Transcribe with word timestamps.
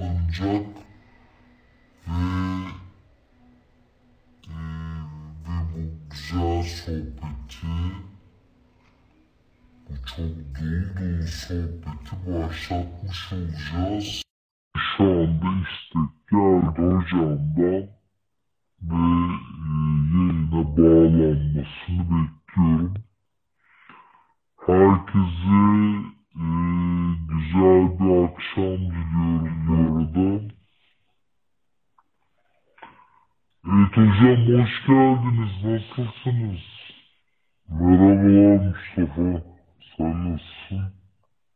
bağlanacak 0.00 0.66
ve 2.06 2.12
e, 4.48 4.58
ve 5.44 5.56
bu 5.72 6.10
güzel 6.10 6.62
sohbeti 6.62 7.66
bu 9.88 9.94
çok 10.06 10.18
dolu 10.60 10.96
dolu 10.96 11.26
sohbeti 11.26 12.14
başlatmış 12.26 13.32
olacağız. 13.32 14.22
Şu 14.76 15.04
anda 15.04 15.48
istek 15.62 16.28
geldi 16.30 16.82
hocamdan 16.82 17.46
ve 17.58 17.88
e, 18.82 18.98
yayına 20.12 20.76
bağlanmasını 20.76 22.04
bekliyorum. 22.10 22.94
Herkese 24.66 26.15
güzel 26.36 27.98
bir 27.98 28.24
akşam 28.24 28.76
diliyorum 28.76 29.66
bu 29.68 29.74
arada. 29.74 30.44
Evet 33.68 33.96
hocam 33.96 34.60
hoş 34.60 34.86
geldiniz. 34.86 35.64
Nasılsınız? 35.64 36.60
Merhabalar 37.68 38.66
Mustafa. 38.66 39.42
Sen 39.96 40.32
nasılsın? 40.32 40.94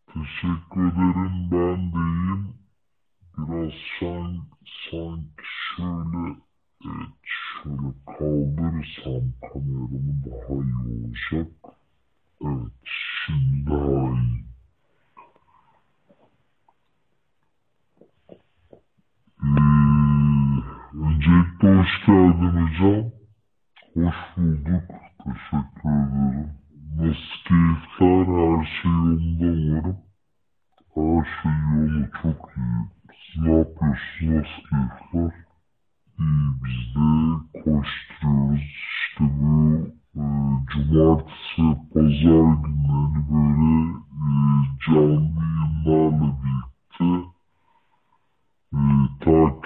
Teşekkür 0.06 0.88
ederim. 0.88 1.50
Ben 1.50 1.92
de 1.92 1.96
iyiyim. 1.96 2.54
Biraz 3.38 3.72
şan, 3.98 4.36
sanki 4.90 5.44
şöyle 5.76 6.36
evet 6.84 7.14
şöyle 7.22 7.88
kaldırırsam 8.06 9.32
kameramı 9.52 10.24
daha 10.24 10.54
iyi 10.54 11.04
olacak. 11.04 11.52
Evet, 12.42 12.72
şimdi 13.26 13.66
daha 13.70 14.12
iyi. 14.12 14.49
Öncelikle 20.92 21.78
hoş 21.78 22.06
geldin 22.06 22.66
hocam. 22.66 23.10
Hoş 23.94 24.16
bulduk. 24.36 24.82
Teşekkür 25.24 25.90
ederim. 25.90 26.50
Nasıl 26.96 27.36
keyifler? 27.48 28.26
Her 28.26 28.64
şey 28.82 28.90
yolunda 28.90 29.46
umarım. 29.54 29.98
Her 30.94 31.24
şey 31.42 31.52
yolunda 31.62 32.10
çok 32.22 32.48
iyi. 32.56 32.80
Siz 33.10 33.42
ne 33.42 33.52
yapıyorsunuz? 33.52 34.00
Nasıl 34.22 34.62
keyifler? 34.70 35.34
İyi 36.18 36.48
biz 36.64 36.94
de 36.94 37.08
koşturuyoruz. 37.64 38.60
İşte 38.60 39.24
bu 39.40 39.50
e, 40.16 40.22
cumartesi, 40.70 41.62
pazar 41.94 42.48
günleri 42.62 43.18
böyle 43.30 43.70
e, 44.10 44.32
canlı 44.86 45.30
yayınlarla 45.86 46.38
birlikte 46.42 47.39
e, 48.74 48.76
takipçilerimiz 49.20 49.59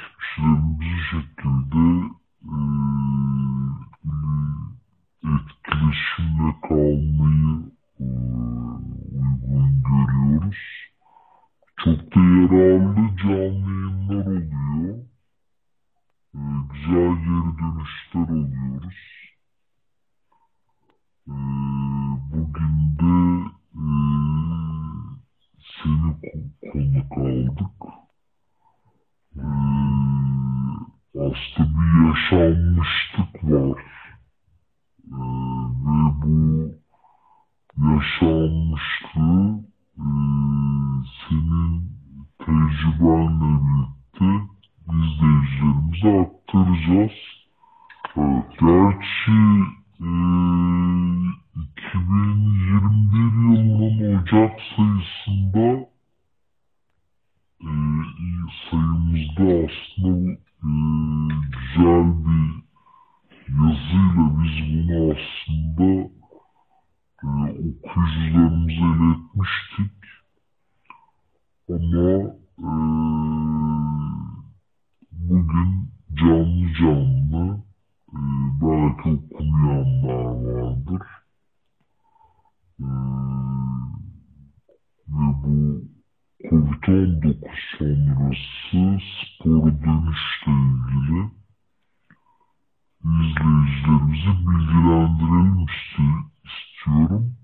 izleyicilerimizi 93.69 94.49
bilgilendirelim 94.49 95.66
isti- 95.69 96.25
istiyorum. 96.49 97.37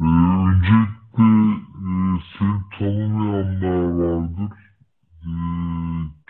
E, 0.00 0.04
öncelikle 0.04 1.24
e, 1.24 1.90
seni 2.38 2.60
tanımayanlar 2.78 3.88
vardır. 3.98 4.52
E, 5.22 5.30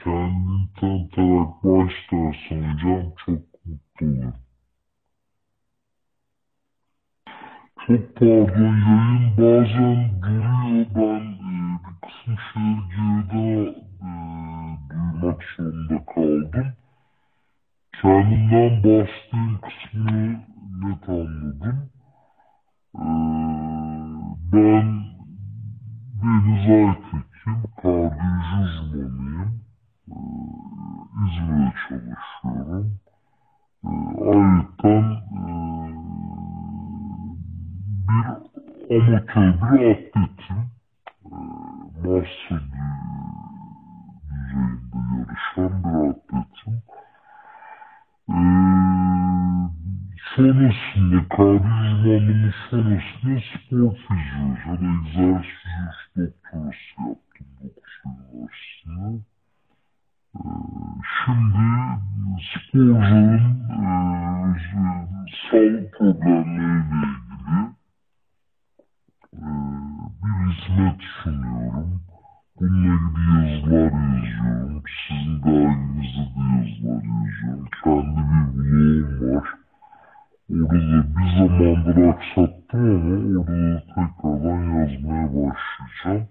kendini 0.05 0.69
tanıtarak 0.81 1.65
başlarsan 1.65 2.63
hocam 2.75 3.13
çok 3.27 3.41
mutlu 3.67 4.07
olurum. 4.07 4.35
Çok 7.87 8.15
pardon 8.17 8.77
yayın 8.87 9.37
bazen 9.37 10.23
duruyor. 10.23 10.87
Ben 10.95 11.25
e, 11.49 11.79
bir 11.85 11.95
kısım 12.09 12.37
şeyleri 12.53 12.87
geride 12.91 13.75
e, 14.03 14.11
duymak 14.91 15.43
zorunda 15.57 16.05
kaldım. 16.15 16.73
Şanından 18.03 18.83
bahsettiğin 18.85 19.59
kısmını 19.59 20.41
net 20.83 21.09
anladım. 21.09 21.91
Ee, 22.95 23.01
ben 24.53 25.05
Deniz 26.23 26.71
Aytekin, 26.71 27.63
kardiyoloji 27.83 28.57
uzmanıyım. 28.63 29.61
Ee, 30.09 30.15
İzmir'de 31.27 31.73
çalışıyorum. 31.89 32.99
Ee, 33.85 33.89
ayrıca 34.21 34.95
e, 35.33 35.47
bir 38.09 38.25
amatör 38.97 39.73
bir 39.73 39.91
atletim. 39.91 40.61
Ee, 41.25 41.37
master 41.97 42.61
düzeyinde 44.31 44.99
yarışan 45.19 45.85
bir 45.85 46.09
atletim. 46.11 46.83
Ee, 48.29 48.33
sonrasında 50.35 51.29
kardiyo 51.29 51.87
uzmanlığımın 52.07 52.53
sonrasında 52.71 53.41
spor 53.41 53.97
fizyoloji 53.97 54.69
ya 54.69 54.75
da 54.81 54.89
egzersiz 54.97 56.17
doktorası 56.17 56.95
yaptım 56.99 57.47
Dokuz 57.63 57.95
Üniversitesi'nde. 58.07 59.21
Ee, 60.37 60.41
şimdi 61.25 61.59
sporcunun 62.51 63.45
e, 63.71 63.85
sağlık 65.51 65.93
problemleriyle 65.99 67.07
ilgili 67.07 67.77
e, 69.33 69.49
bir 70.23 70.53
hizmet 70.53 71.01
sunuyorum. 71.23 72.03
Bununla 72.61 73.47
ilgili 73.47 73.75
yazılar 73.75 73.93
yazıyorum. 73.93 74.83
Sizin 75.09 75.43
derginizde 75.43 76.25
de 76.35 76.43
yazılar 76.57 77.03
yazıyorum. 77.03 77.36
Kendi 77.87 78.17
bir 78.17 78.65
blogum 78.65 79.37
var. 79.37 79.49
Orada 80.51 80.75
bir 80.75 81.31
zamandır 81.39 82.09
aksattım 82.09 82.81
ama 82.81 83.41
orada 83.41 83.75
da 83.75 83.81
tekrardan 83.81 84.63
yazmaya 84.63 85.27
başlayacağım. 85.29 86.29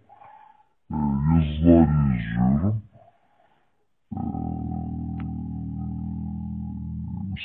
Ee, 0.92 0.96
yazılar 1.36 1.88
yazıyorum. 2.14 2.84
Ee, 4.14 4.20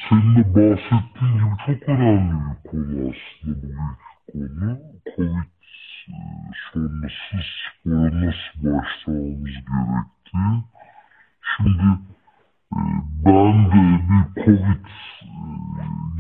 senin 0.09 0.35
de 0.37 0.43
bahsettiğin 0.55 1.35
gibi 1.35 1.57
çok 1.67 1.89
önemli 1.89 2.35
bir 2.35 2.71
konu 2.71 3.11
aslında 3.11 3.69
bu 4.95 5.17
konu. 5.17 5.39
Covid 6.07 6.31
sonrası 6.73 7.37
spora 7.81 8.27
nasıl 8.27 8.65
başlamamız 8.65 9.45
gerektiği. 9.45 10.65
Şimdi 11.57 11.83
e, 11.83 12.20
ben 12.73 13.71
de 13.71 14.01
bir 14.09 14.45
Covid 14.45 14.61
e, 14.61 15.35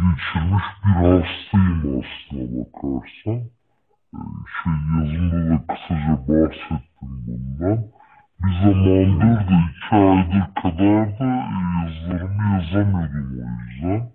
geçirmiş 0.00 0.64
bir 0.84 0.90
hastayım 0.90 2.02
aslına 2.02 2.44
bakarsan. 2.56 3.40
E, 4.14 4.20
şey 4.56 4.72
yazımda 4.96 5.50
da 5.50 5.66
kısaca 5.68 6.28
bahsettim 6.28 7.10
bundan. 7.26 7.78
Bir 8.42 8.52
zamandır 8.52 9.48
da 9.48 9.60
iki 9.70 9.96
aydır 9.96 10.54
kadar 10.62 11.18
da 11.18 11.48
yazılarımı 11.82 12.42
yazamıyordum 12.54 13.28
o 13.30 13.54
yüzden. 13.64 14.10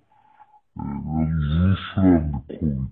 Biraz 0.78 1.36
uzun 1.38 1.76
süren 1.76 2.34
bir 2.34 2.60
Covid 2.60 2.92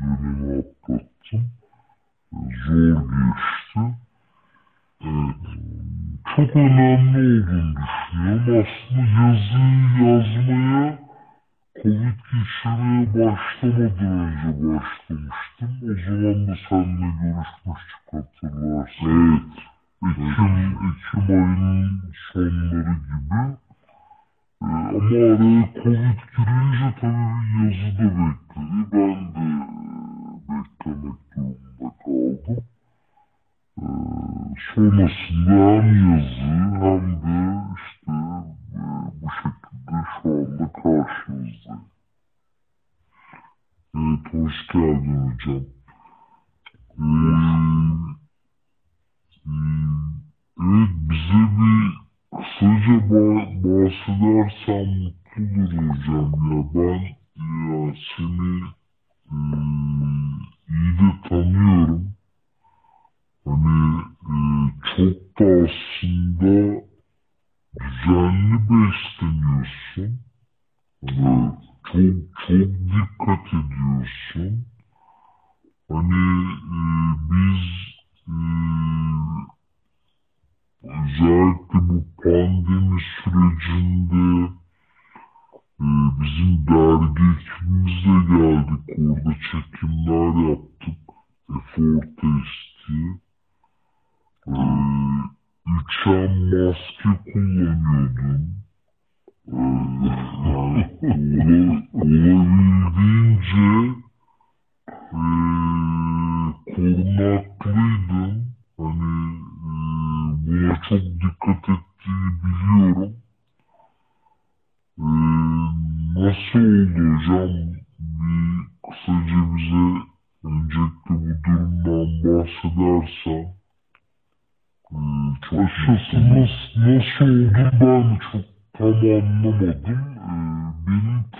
dönemi 0.00 0.58
atlattım. 0.58 1.50
Zor 2.66 2.94
geçti. 2.94 4.05
Çok 6.36 6.56
önemli 6.56 7.18
olduğunu 7.18 7.74
düşünüyorum. 7.76 8.66
Aslında 8.66 9.02
yazıyı 9.20 10.08
yazmaya 10.08 10.98
Covid 11.82 12.16
geçirmeye 12.32 13.14
başlamadan 13.14 14.18
önce 14.18 14.50
başlamıştım. 14.68 15.70
O 15.82 15.94
zaman 16.06 16.46
da 16.46 16.54
seninle 16.68 17.08
görüşmüştük 17.22 18.06
hatırlarsın. 18.12 19.42
Evet. 20.02 20.18
Ekim, 20.18 20.54
Ekim 20.88 21.34
ayının 21.34 22.12
sonları 22.32 22.96
gibi. 23.06 23.56
Ee, 24.62 24.66
ama 24.66 24.88
araya 25.08 25.68
Covid 25.74 26.18
girince 26.36 26.88
tabii 27.00 27.36
yazı 27.58 27.98
da 27.98 28.06
bekledi. 28.18 28.78
Ben 28.92 29.34
de 29.34 29.46
beklemek 30.48 31.18
durumunda 31.36 31.88
kaldım. 32.04 32.75
Sonrasında 34.74 35.82
hem 35.82 36.10
yazı 36.10 36.46
hem 36.80 37.22
de 37.22 37.62
işte 37.76 38.12
e, 38.74 38.80
bu 39.20 39.28
şekilde 39.30 39.96
şu 40.22 40.28
anda 40.28 40.72
karşınızdayım. 40.72 41.84
Evet, 43.96 44.32
hoş 44.32 44.66
geldin 44.72 45.16
hocam. 45.16 45.64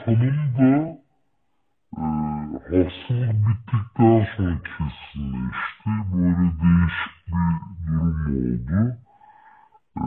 Benim 0.07 0.35
tanım 0.57 0.59
da 0.59 0.99
e, 1.97 2.03
hastalık 2.85 3.49
bittikten 3.49 4.27
sonra 4.37 4.59
kesinleşti. 4.63 5.91
Böyle 6.13 6.53
değişik 6.61 7.27
bir 7.29 7.87
durum 7.87 8.27
oldu. 8.27 8.97
Ee, 9.99 10.03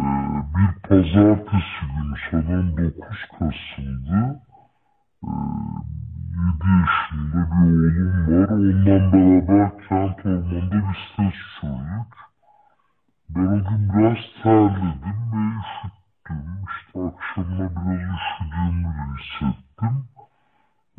bir 0.56 0.82
pazartesi 0.90 1.82
günü 1.96 2.16
sanırım 2.32 2.78
9 2.78 3.26
Kasım'dı. 3.40 4.42
Ee, 5.24 5.28
7 6.36 6.68
yaşında 6.80 7.50
bir 7.52 7.66
oğlum 7.66 8.28
var. 8.28 8.50
Ondan 8.50 9.14
beraber 9.14 9.88
kent 9.90 10.26
ormanında 10.26 10.94
ses 11.16 11.34
çözdük. 11.62 12.14
Ben 13.30 13.42
o 13.42 13.70
gün 13.70 13.90
biraz 13.94 14.18
terledim 14.44 15.20
ve 15.34 15.60
üşüttüm. 15.60 15.99
İşte 16.30 17.00
akşamına 17.00 17.70
biraz 17.76 18.10
üşüdüğümü 18.16 18.94
hissettim. 19.20 20.06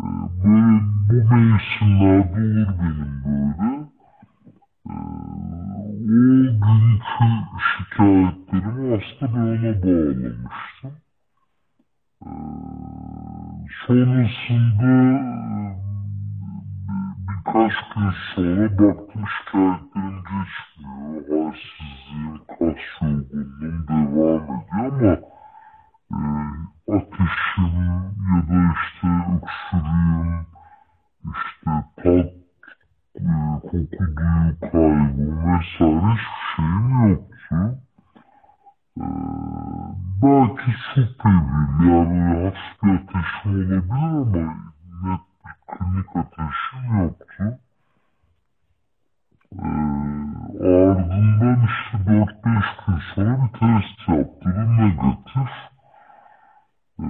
Ee, 0.01 0.05
böyle 0.45 0.81
bu 1.09 1.35
mevsimlerde 1.35 2.41
olur 2.41 2.79
benim 2.79 3.25
böyle. 3.25 3.91
Ee, 4.91 4.93
o 6.05 6.61
günkü 6.61 7.29
şikayetlerimi 7.79 8.95
aslında 8.97 9.35
ben 9.35 9.41
ona 9.41 9.83
bağlamıştım. 9.83 10.93
Ee, 12.23 12.29
sonrasında 13.87 14.91
gün 17.45 17.71
sonra 18.35 18.79
baktım 18.79 19.25
şikayetlerim 19.27 20.17
geçmiyor. 20.17 21.45
Halsizliğim, 21.45 22.39
kas 22.49 22.83
yorgunluğum 23.03 23.89
devam 23.89 24.43
ediyor 24.87 25.19
ama 26.11 26.11
e, 26.11 26.95
ateşim 26.97 27.75
ya 28.31 28.41
da 28.49 28.75
işte 28.83 29.09
öksürüğüm, 29.35 30.47
işte 31.25 31.61
tat 31.65 32.07
e, 32.07 33.21
koku 33.63 33.77
duyu 33.79 34.61
kaybı 34.61 35.25
vesaire 35.45 36.01
hiçbir 36.11 36.43
şeyim 36.57 37.09
yoktu. 37.09 37.79
E, 39.01 39.05
belki 40.23 40.71
su 40.95 41.01
fevrili 41.23 41.93
yani 41.93 42.19
hafif 42.45 42.83
bir 42.83 42.95
ateşim 42.95 43.91
olabilir 43.91 44.41
ama 44.41 44.55
net 45.03 45.30
klinik 45.67 46.17
ateşim 46.17 47.01
yoktu. 47.03 47.59
E, 49.53 49.91
4-5 52.07 52.87
gün 52.87 52.99
sonra 53.15 53.39
bir 53.43 53.59
test 53.59 54.09
yaptırdım 54.09 54.79
negatif. 54.79 55.51
Ee, 57.01 57.05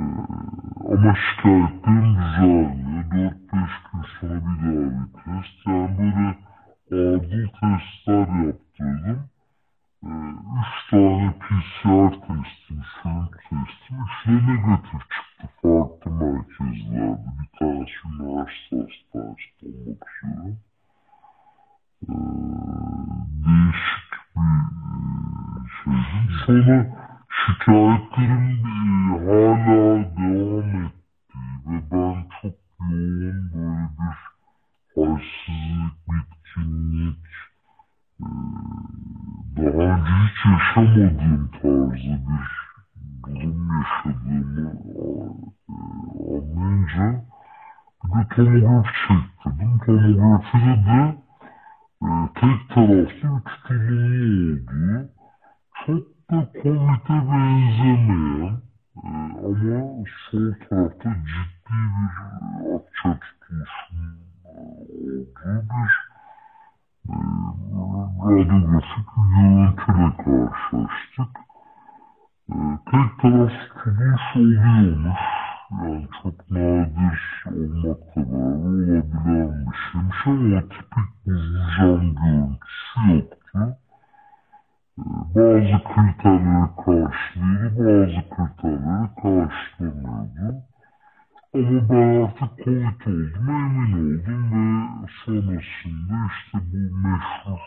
ama 0.93 1.15
şikayetlerim 1.15 2.17
düzelmiyor. 2.17 3.05
4-5 3.11 3.71
gün 3.93 4.03
sonra 4.21 4.41
bir 4.47 4.63
daha 4.63 4.81
bir 4.97 5.13
test. 5.13 5.67
Yani 5.67 5.99
böyle 5.99 6.39
adil 7.17 7.49
testler 7.49 8.47
yaptırdım. 8.47 9.29
Ee, 10.05 10.09
üç 10.61 10.91
tane 10.91 11.35
PCR 11.41 12.11
testim, 12.11 12.83
sürüm 13.03 13.29
testim. 13.31 13.99
Üçü 14.05 14.31
de 14.31 14.53
negatif 14.53 15.03
olduğuma 93.31 93.53
emin 93.53 93.93
oldum 93.93 94.53
ve 94.53 95.07
sonrasında 95.25 96.31
işte 96.37 96.59
bu 96.73 96.97
meşhur 96.97 97.61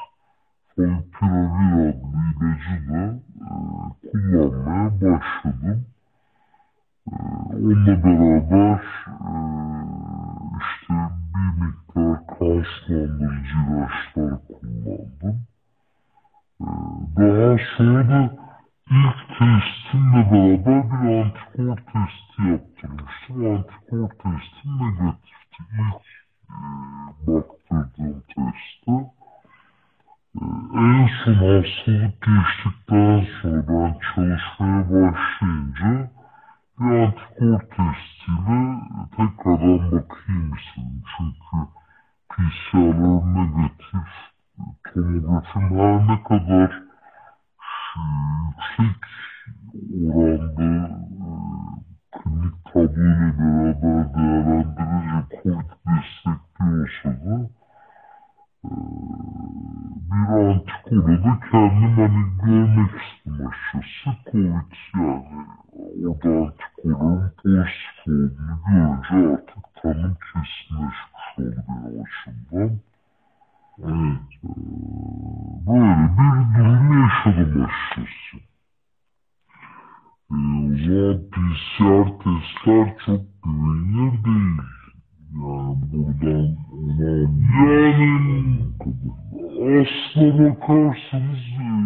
Favipiravir 0.76 1.90
adlı 1.90 2.22
ilacı 2.42 2.94
da 2.94 3.20
e, 3.42 4.12
kullanmaya 4.12 5.02
başladım. 5.02 5.86
E, 7.08 7.16
onunla 7.56 8.04
beraber 8.04 8.84
e, 9.08 9.32
işte 10.60 10.94
bir 11.34 11.62
miktar 11.62 12.28
kan 12.28 12.64
sulandırıcı 12.64 13.58
ilaçlar 13.70 14.40
kullandım. 14.48 15.38
E, 16.62 16.68
daha 17.18 17.58
sonra 17.78 18.10
da 18.10 18.36
ilk 18.92 19.38
testimle 19.40 20.32
beraber 20.32 21.04
bir 21.04 21.22
antikor 21.22 21.78
testi 21.78 22.52
yaptırmıştım. 22.52 23.56
Antikor 23.56 24.10
testim 24.10 24.72
negatifti. 24.80 25.43
İlk 25.60 26.02
e, 26.50 26.58
baktırdığım 27.28 28.24
testte. 28.28 28.92
E, 30.36 30.46
en 30.74 31.10
son 31.26 31.34
hastalık 31.34 32.22
geçtikten 32.22 33.26
sonra 33.42 33.68
ben 33.68 34.00
çalışmaya 34.16 34.90
başlayınca 34.90 36.12
bir 36.80 36.96
antikor 36.96 37.60
testiyle 37.60 38.80
tekrardan 39.16 39.92
bakayım 39.92 40.52
istedim. 40.54 41.04
Çünkü 41.18 41.58
PCR'lar 42.30 43.36
negatif, 43.36 44.14
tomografim 44.94 45.80
her 45.80 46.08
ne 46.08 46.24
kadar 46.24 46.84
yüksek 48.80 49.04
oranda 50.14 50.90
e, 51.20 51.63
klinik 52.14 52.66
tabloyla 52.66 53.28
beraber 53.40 54.14
değerlendirince 54.14 55.28
COVID 55.44 55.70
destekliyorsa 55.86 57.10
da 57.10 57.50
e, 58.66 58.72
bir 60.10 60.26
antikoru 60.34 61.24
da 61.24 61.40
kendim 61.52 61.96
hani 61.98 62.24
görmek 62.44 62.92
istedim 63.02 63.48
açıkçası. 63.48 64.10
COVID 64.32 64.52
yani 64.94 65.28
orada 66.08 66.30
antikorun 66.30 67.32
pozitif 67.44 68.08
olduğunu 68.08 68.56
görünce 68.68 69.34
artık 69.34 69.64
tanım 69.82 70.18
kesinleşmiş 70.26 71.24
oldu 71.38 71.64
benim 71.68 72.04
açımdan. 72.04 72.80
Evet. 73.80 74.20
E, 74.44 74.52
böyle 75.68 76.10
bir 76.18 76.60
durum 76.60 77.02
yaşadım 77.02 77.66
açıkçası. 77.66 78.53
E, 80.32 80.36
o 80.36 80.76
zaman 80.78 81.18
PCR 81.32 82.08
testler 82.24 82.96
çok 83.06 83.22
güvenilir 83.44 84.26
değil. 84.26 84.60
Yani 85.34 85.76
buradan 85.92 86.56
ona 86.72 87.10
yani 87.90 88.58
aslına 89.64 90.50
bakarsanız 90.50 91.38
e, 91.38 91.83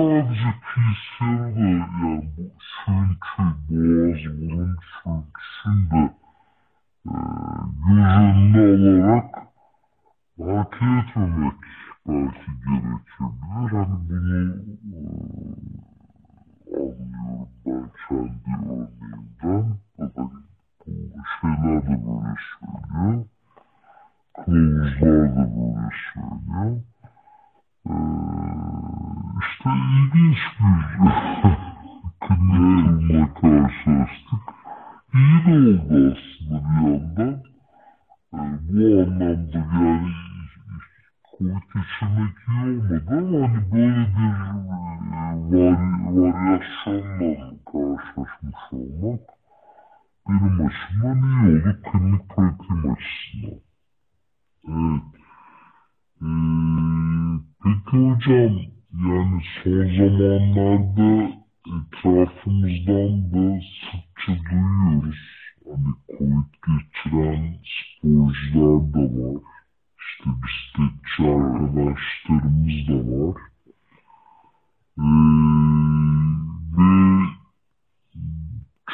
sadece 0.00 0.54
PCR'da 0.60 1.60
yani 1.60 2.30
bu 2.36 2.42
sürüntü, 2.58 3.42
boğaz, 3.68 4.22
burun 4.40 4.76
sürüntüsünde 5.02 6.14
e, 7.06 7.14
göz 7.86 8.14
önüne 8.16 8.62
alarak 9.04 9.34
hareket 10.38 11.08
etmemek 11.08 11.52
belki 12.08 12.50
gerekebilir. 12.64 13.72
Hani 13.72 14.52
bunu 14.82 15.06
e, 16.66 16.80
anlıyorum 16.80 17.48
ben 17.66 17.90
kendi 18.08 18.50
örneğimden. 18.68 19.76
Zaten 19.98 20.30
bu 20.86 20.92
şeyler 21.40 21.82
de 21.82 21.94
böyle 22.06 22.34
söylüyor. 22.50 23.24
Kılavuzlar 24.44 25.36
da 25.36 25.44
böyle 25.56 25.88
söylüyor. 26.14 26.89
Ee, 27.86 27.92
işte 29.40 29.70
ilginç 29.70 30.38
bir 30.60 31.10
kınıkılma 32.20 33.34
karşılaştık. 33.34 34.44
İyi 35.14 35.46
de 35.46 35.52
oldu 35.54 36.16
aslında 36.16 36.58
bir 36.68 36.90
yandan. 36.92 37.42
Ee, 38.34 38.38
bu 38.68 39.02
anlamda 39.02 39.58
yani 39.58 40.12
Covid 41.38 41.62
geçirmek 41.74 42.36
iyi 42.48 42.64
olmadı 42.64 43.06
ama 43.10 43.48
hani 43.48 43.72
böyle 43.72 44.06
bir 44.16 44.32
e, 45.12 45.30
var, 45.50 45.78
varyasyonla 46.16 47.30
karşılaşmış 47.64 48.72
olmak 48.72 49.20
benim 50.28 50.66
açımdan 50.66 51.18
iyi 51.22 51.56
oldu. 51.56 51.82
Klinik 51.82 52.28
pratiğim 52.28 52.92
açısından. 52.92 53.60
Evet. 54.68 55.02
Ee, 56.22 57.49
peki 57.62 57.96
hocam 57.96 58.54
yani 58.92 59.42
son 59.62 59.86
zamanlarda 59.96 61.40
etrafımızdan 61.66 63.32
da 63.32 63.60
sıkça 63.80 64.32
duyuyoruz. 64.50 65.20
Hani 65.64 65.92
Covid 66.18 66.52
geçiren 66.66 67.58
sporcular 67.64 68.94
da 68.94 69.00
var. 69.00 69.42
İşte 70.00 70.30
bisikletçi 70.42 71.22
arkadaşlarımız 71.22 72.88
da 72.88 72.98
var. 73.12 73.36
Ee, 74.98 75.02
ve 76.76 76.90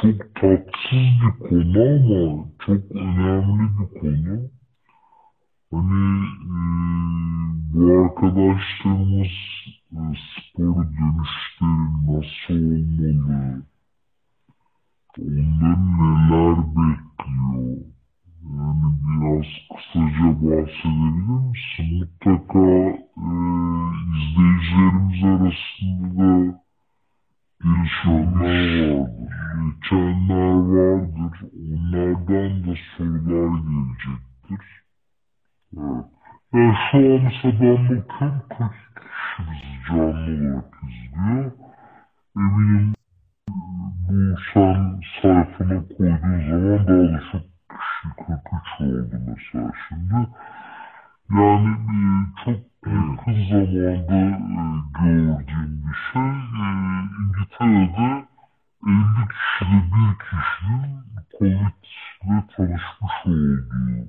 çok 0.03 0.35
tatsız 0.35 1.07
bir 1.23 1.49
konu 1.49 1.83
ama 1.83 2.45
çok 2.67 2.91
önemli 2.91 3.69
bir 3.79 4.01
konu. 4.01 4.56
Hani 5.71 6.27
e, 6.43 6.59
bu 7.73 8.05
arkadaşlarımız 8.05 9.37
e, 9.93 10.01
spor 10.33 10.77
dönüşleri 10.85 11.87
nasıl 12.07 12.55
olmalı? 12.55 13.63
Onların 15.19 15.83
neler 15.99 16.57
bekliyor? 16.77 17.77
Yani 18.43 18.87
biraz 19.07 19.47
kısaca 19.73 20.29
bahsedebilir 20.43 21.41
misin? 21.51 21.99
Mutlaka 21.99 22.69
e, 23.17 23.29
izleyicilerimiz 24.17 25.25
arasında 25.25 26.19
da 26.19 26.63
gelişenler 27.63 28.99
vardır, 28.99 29.29
geçenler 29.65 30.55
vardır. 30.55 31.49
Onlardan 31.73 32.65
da 32.67 32.75
sorular 32.97 33.59
gelecektir. 33.59 34.86
Evet. 35.75 36.05
Yani 36.53 36.75
şu 36.91 36.99
an 36.99 37.23
mesela 37.23 37.55
ben 37.61 37.89
bakıyorum 37.89 38.43
40 38.49 38.73
kişi 38.97 39.43
bizi 39.51 39.89
canlı 39.89 40.13
olarak 40.13 40.75
izliyor. 40.83 41.53
Eminim 42.37 42.95
bu 44.09 44.37
sen 44.55 45.01
sayfana 45.23 45.79
koyduğun 45.89 46.41
zaman 46.51 46.87
daha 46.87 47.13
da 47.13 47.21
çok 47.33 47.43
kişi 47.69 48.09
43 48.17 48.81
oldu 48.81 49.17
mesela 49.27 49.73
şimdi. 49.89 50.15
Yani 51.31 51.69
e, 51.69 52.05
çok 52.45 52.61
yakın 52.87 53.37
zamanda 53.51 54.19
e, 54.19 55.11
gördüğüm 55.15 55.83
bir 55.85 55.97
şey. 56.13 56.23
E, 56.23 56.67
İngiltere'de 57.19 58.27
50 58.87 59.29
kişide 59.29 59.79
bir 59.93 60.11
kişinin 60.19 60.97
Covid 61.39 61.75
ile 62.23 62.45
tanışmış 62.57 63.17
olduğu 63.27 64.07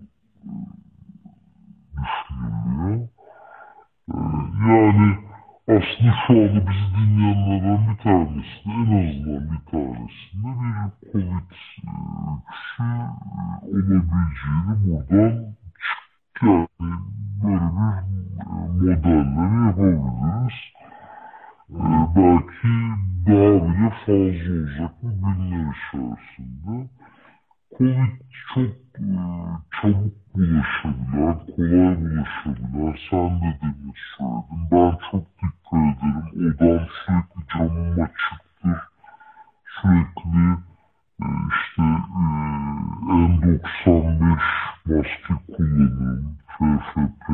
dinleyenlerden 6.95 7.87
bir 7.87 7.97
tanesinde 8.03 8.71
en 8.71 9.11
azından 9.11 9.49
bir 9.51 9.71
tanesinde 9.71 10.49
bir 10.51 11.11
Covid 11.11 11.13
e, 11.13 11.17
öyküsü 11.17 11.81
e, 12.79 12.89
olabileceğini 13.65 14.73
buradan 14.83 15.35
yani 16.47 16.97
böyle 18.81 19.03
bir 19.03 19.09
e, 19.09 19.23
modelleri 19.23 19.67
yapabiliriz. 19.67 20.77
Ee, 21.69 21.75
belki 22.15 22.67
bile 23.25 23.89
fazla 23.89 24.13
olacak 24.13 24.91
bu 25.01 25.09
günler 25.09 25.73
içerisinde. 25.73 26.89
Covid 27.77 28.21
çok 28.53 28.65
e, 28.65 29.36
çabuk 29.81 30.13
bulaşabilir, 30.35 31.35
kolay 31.55 31.95
bulaşabilir. 31.97 33.07
Sen 33.09 33.41
de 33.41 33.59
demin 33.61 33.93
söyledin. 34.17 34.71
Ben 34.71 34.97
çok 35.11 35.25
dikkat 35.37 35.73
ederim. 35.73 36.55
Odam 36.55 36.87
sürekli 37.05 37.39
camım 37.53 38.01
açıktır. 38.01 38.79
Sürekli 39.81 40.43
e, 41.21 41.25
işte 41.51 41.81
e, 41.81 42.27
N95 43.07 44.39
maske 44.85 45.33
kullanırım. 45.55 46.37
FFP3 46.47 47.31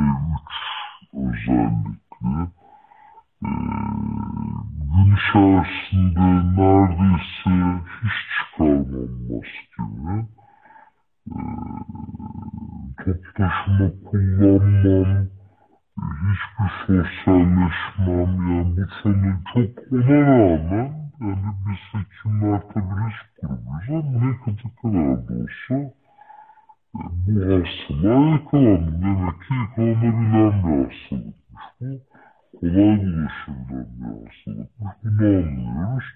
özellikle. 1.13 2.51
E, 3.45 3.49
gün 4.91 5.15
içerisinde 5.15 6.27
neredeyse 6.57 7.81
hiç 8.03 8.17
çıkarmam 8.35 9.11
maskemi. 9.29 10.27
Top 13.05 13.21
taşıma 13.35 13.91
kullanmam, 14.05 15.27
hiçbir 15.97 16.71
sosyalleşmem 16.87 18.31
yani 18.51 18.77
bu 18.77 18.85
sene 19.03 19.31
çok 19.53 19.93
ona 19.93 20.21
rağmen 20.21 20.89
yani 21.21 21.49
biz 21.65 21.81
hekimler 21.93 22.61
tabi 22.61 22.93
risk 23.01 23.41
grubuyuz 23.41 23.89
ama 23.89 24.11
ne 24.11 24.31
kadar 24.37 24.71
kadar 24.81 25.27
da 25.27 25.33
olsa 25.33 25.75
bu 27.27 27.33
hastalığa 27.41 28.29
yakalandım. 28.31 29.01
Demek 29.01 29.37
ki 29.41 29.53
yakalanabilen 29.53 30.63
bir 30.63 30.85
hastalıkmış 30.85 31.65
bu. 31.81 31.89
Kolay 32.59 32.97
bulaşabilen 33.01 33.87
bir 33.99 34.05
hastalıkmış. 34.05 34.97
Bunu 35.03 35.27
anlıyoruz. 35.27 36.07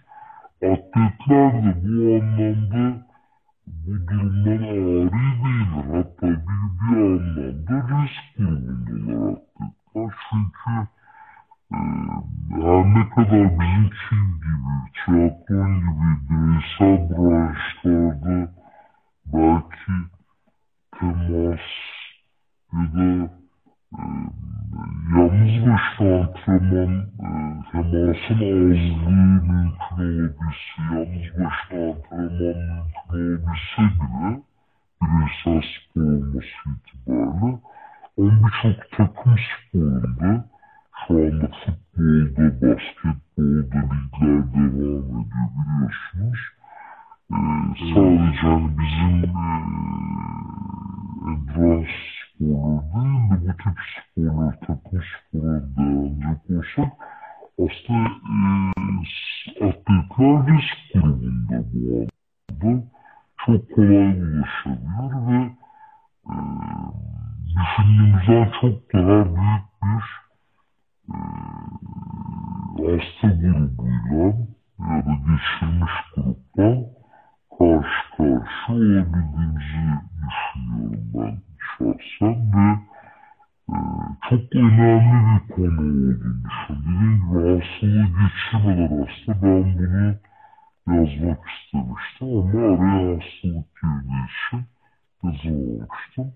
Atletler 0.61 1.53
de 1.63 1.71
bu 1.83 2.15
anlamda 2.15 3.07
bu 3.67 4.07
durumdan 4.07 4.63
ağrı 4.63 5.11
değiller. 5.11 5.85
Hatta 5.93 6.27
bir, 6.27 6.37
bir 6.79 6.97
anlamda 6.97 8.03
risk 8.03 8.37
durumundalar 8.37 9.31
atletler. 9.31 10.13
Çünkü 10.29 10.87
e, 11.71 11.77
her 12.51 12.85
ne 12.93 13.09
kadar 13.09 13.59
bizimki 13.59 14.15
gibi, 14.43 14.73
tiyatron 15.05 15.79
gibi 15.79 16.09
bireysel 16.29 17.09
branşlarda 17.09 18.53
belki 19.33 19.91
temas 20.99 21.59
ya 22.73 22.93
da 22.93 23.29
yalnız 25.15 25.65
başına 25.65 26.19
antrenman 26.19 26.93
e, 26.97 27.39
temasın 27.71 28.33
azlığı 28.33 29.07
mümkün 29.41 29.97
olabilse, 29.97 30.81
yalnız 30.91 31.27
başına 31.39 31.79
antrenman 31.79 32.57
mümkün 32.57 33.09
olabilse 33.09 33.81
bile 33.99 34.41
bireysel 35.01 35.61
spor 35.61 36.01
olması 36.01 36.69
itibariyle 36.69 37.25
ama 37.25 37.59
birçok 38.17 38.91
takım 38.91 39.35
sporunda 39.37 40.45
şu 41.07 41.13
anda 41.13 41.47
futbolda, 41.47 42.61
basketbolda 42.61 43.39
ligler 43.39 43.95
devam 44.13 44.67
ediyor 44.67 45.03
biliyorsunuz. 45.57 46.39
Ee, 47.31 47.35
sadece 47.93 48.41
hani 48.41 48.69
bizim 48.79 49.23
e, 49.23 49.47
endurance 51.27 52.16
değil 52.39 52.51
de 52.51 53.37
bu 53.41 53.47
tip 53.47 53.77
sporlar, 53.89 54.59
takım 54.59 55.01
sporları 55.01 55.75
değerlenecek 55.77 56.57
olsak 56.57 56.91
aslında 57.59 58.09
e, 58.77 59.65
atletler 59.65 60.47
risk 60.47 60.77
grubunda 60.93 61.57
bu 62.59 62.67
anda 62.67 63.11
çok 63.45 63.69
kolay 63.71 64.11
ulaşabilir 64.11 64.57
ve 65.27 65.43
e, 66.29 66.35
düşündüğümüzden 67.55 68.51
çok 68.61 68.93
daha 68.93 69.25
büyük 69.25 69.65
bir 69.81 70.05
e, 71.09 71.17
hasta 72.77 73.27
grubuyla 73.27 74.25
ya 74.79 75.05
da 75.05 75.13
geçirmiş 75.13 75.91
grupla 76.15 76.69
karşı 77.57 78.17
karşı 78.17 78.73
olabildiğimizi 78.73 79.81
düşünüyorum 80.23 81.05
ben 81.13 81.47
şahsen 81.77 82.53
ve 82.53 82.79
e, 83.69 83.77
çok 84.29 84.55
önemli 84.55 85.39
bir 85.49 85.55
konu 85.55 85.79
olduğunu 85.79 86.43
düşünüyorum. 86.43 86.77
Dediğim 86.77 87.17
gibi 87.19 87.61
hastalığı 87.61 88.07
geçirmeden 88.07 89.07
aslında 89.07 89.41
ben 89.41 89.63
bunu 89.79 90.97
yazmak 90.97 91.39
istemiştim 91.49 92.27
ama 92.27 92.59
araya 92.73 93.15
hastalık 93.15 93.67
girdiği 93.81 94.25
için 94.27 94.61
yazamamıştım. 95.23 96.33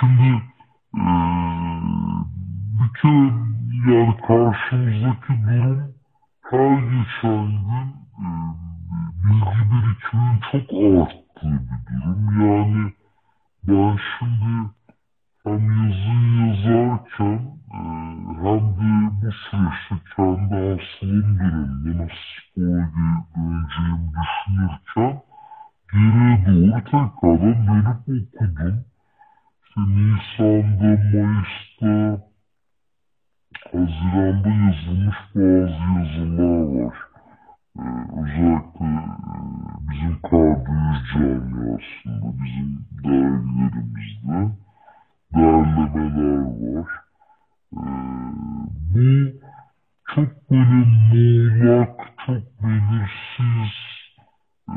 Şimdi 0.00 0.42
e, 0.94 1.10
bir 2.78 3.00
kere 3.00 3.48
yani 3.86 4.16
karşımızdaki 4.26 5.32
durum 5.46 5.94
her 6.50 6.78
geçen 6.78 7.46
gün 7.46 7.88
e, 8.18 8.28
bilgi 9.24 9.62
birikiminin 9.70 10.40
çok 10.52 10.66
arttığı 11.02 11.60
bir 11.68 11.80
durum. 11.86 12.40
Yani 12.40 12.92
ben 13.62 13.98
şimdi 14.18 14.70
hem 15.44 15.88
yazı 15.88 16.18
yazarken 16.40 17.40
e, 17.74 17.80
hem 18.42 18.76
de 18.76 19.08
bu 19.22 19.30
süreçte 19.30 19.96
kendi 20.16 20.54
hastalığım 20.54 21.38
döneminde 21.38 21.98
nasıl 21.98 22.14
spora 22.38 22.90
döneceğimi 23.36 24.10
düşünürken 24.16 25.22
geriye 25.92 26.84
doğru 26.92 27.14
tekrardan 27.14 27.66
dönüp 27.66 28.08
okudum. 28.08 28.84
İşte 29.64 29.80
Nisan'da, 29.80 30.90
Mayıs'ta, 31.12 31.92
Haziran'da 33.72 34.48
yazılmış 34.48 35.16
bazı 35.34 35.78
yazılar 35.98 36.84
var. 36.84 37.07
Ee, 37.76 37.82
özellikle 38.20 38.86
e, 38.86 39.40
bizim 39.90 40.20
kardiyoloji 40.22 41.04
camiasında, 41.14 42.32
bizim 42.44 42.86
dergilerimizde 43.04 44.56
derlemeler 45.34 46.44
var. 46.74 46.88
Ee, 47.72 47.80
bu 48.94 49.06
çok 50.14 50.50
böyle 50.50 50.84
muğlak, 51.12 52.00
çok 52.26 52.42
belirsiz, 52.62 53.74
e, 54.68 54.76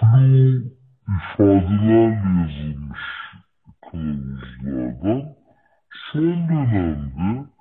flu 0.00 0.74
ifadelerle 1.08 1.92
yazılmış 1.92 3.00
kılavuzlardan 3.90 5.22
son 6.12 6.48
dönemde 6.48 7.22
e, 7.22 7.53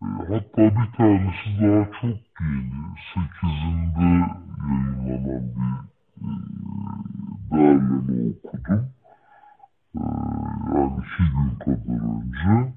hatta 0.00 0.62
bir 0.62 0.92
tanesi 0.96 1.60
daha 1.60 1.84
çok 2.00 2.18
yeni, 2.40 2.94
8'inde 3.14 4.30
yayınlanan 5.06 5.08
bir 5.08 5.80
e, 6.20 6.30
derleme 7.50 8.34
okudum. 8.44 8.92
E, 9.96 10.02
yani 10.74 10.98
iki 10.98 11.22
gün 11.32 11.50
kadar 11.58 12.00
önce. 12.16 12.74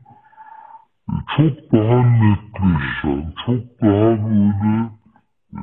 E, 1.10 1.14
çok 1.38 1.72
daha 1.72 2.02
netleşen, 2.04 3.34
çok 3.46 3.82
daha 3.82 4.26
böyle 4.26 4.90
e, 5.54 5.62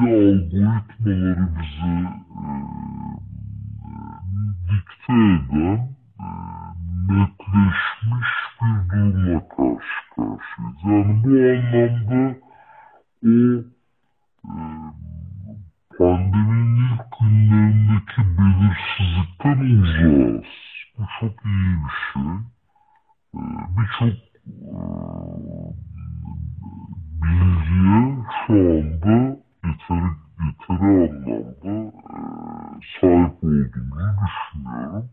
belli 0.00 0.68
algoritmaları 0.68 1.48
bize 1.58 1.98
e, 2.38 2.52
dikte 4.68 5.12
eden 5.12 5.98
netleşmiş 7.08 8.28
bir 8.60 8.90
durumla 8.90 9.48
karşı 9.48 9.98
karşıyayız. 10.14 10.84
Yani 10.84 11.14
bu 11.24 11.30
anlamda 11.30 12.36
o 13.22 13.64
e, 14.44 14.52
pandeminin 15.98 16.76
ilk 16.76 17.12
günlerindeki 17.20 18.20
belirsizlikten 18.38 19.58
uzağız. 19.58 20.44
Bu 20.98 21.02
çok 21.20 21.44
iyi 21.46 21.76
bir 21.84 21.94
şey. 22.12 22.32
E, 23.34 23.40
Birçok 23.76 24.08
e, 24.08 24.80
bilgiye 27.22 28.02
şu 28.46 28.52
anda 28.54 29.16
yeteri, 29.64 30.10
yeteri 30.44 30.90
anlamda 30.90 31.36
e, 31.64 31.92
sahip 33.00 33.44
olduğumuzu 33.44 34.14
düşünüyorum. 34.20 35.08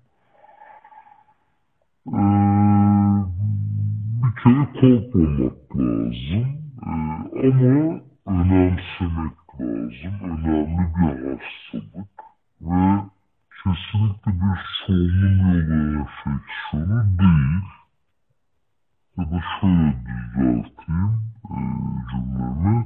Bir 4.35 4.41
kere 4.41 5.11
korkmamak 5.11 5.75
lazım. 5.75 6.45
Ee, 6.85 7.47
ama 7.47 8.01
önemsemek 8.25 9.37
lazım. 9.59 10.13
Önemli 10.23 10.77
bir 10.95 11.13
hastalık 11.13 12.15
ve 12.61 13.03
kesinlikle 13.63 14.31
bir 14.31 14.59
solunum 14.87 15.41
yolu 15.43 16.01
enfeksiyonu 16.01 17.19
değil. 17.19 17.63
Ya 19.17 19.31
da 19.31 19.43
şöyle 19.59 19.93
düzelteyim 20.05 21.13
e, 21.45 21.57
cümlemi. 22.11 22.85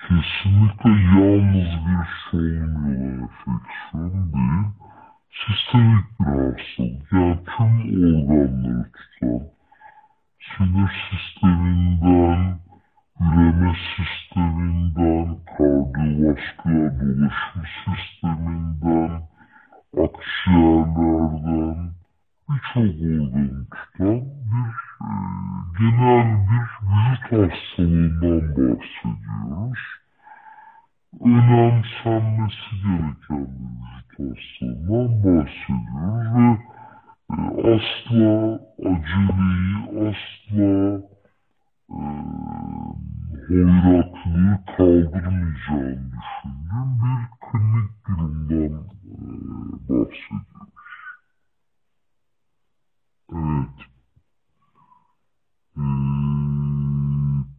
Kesinlikle 0.00 0.90
yalnız 0.90 1.72
bir 1.86 2.30
solunum 2.30 2.86
yolu 2.86 3.22
enfeksiyonu 3.22 4.32
değil 4.32 4.82
sistemik 5.32 6.20
bir 6.20 6.26
hastalık. 6.26 7.12
Yani 7.12 7.38
tüm 7.44 7.72
organları 8.30 8.92
tutan, 8.92 9.40
sinir 10.42 10.92
sisteminden, 11.10 12.58
üreme 13.20 13.74
sisteminden, 13.96 15.36
kardiyovasküler 15.56 17.00
dolaşım 17.00 17.62
sisteminden, 17.84 19.22
akciğerlerden, 20.04 21.92
birçok 22.48 22.88
organı 22.88 23.62
tutan 23.70 24.20
bir 24.50 24.74
e, 25.00 25.12
genel 25.78 26.28
bir 26.48 26.66
vücut 26.88 27.50
hastalığından 27.52 28.44
bahsediyoruz. 28.56 29.82
Önemsenmesi 31.20 32.70
gereken 32.82 33.14
bir 33.30 33.78
vücut 33.78 34.36
hastalığından 34.36 35.24
bahsediyoruz 35.24 36.04
ve 36.34 36.71
asla 37.32 38.60
aceleyi, 38.78 39.76
asla 40.08 41.02
e, 41.90 41.98
hoyratlığı 43.48 44.64
kaldırmayacağını 44.76 46.10
düşündüğüm 46.12 46.90
bir 47.00 47.18
klinik 47.40 47.90
durumdan 48.06 48.84
e, 49.04 49.18
bahsediyoruz. 49.88 50.72
Evet. 53.32 53.78
E, 55.76 55.84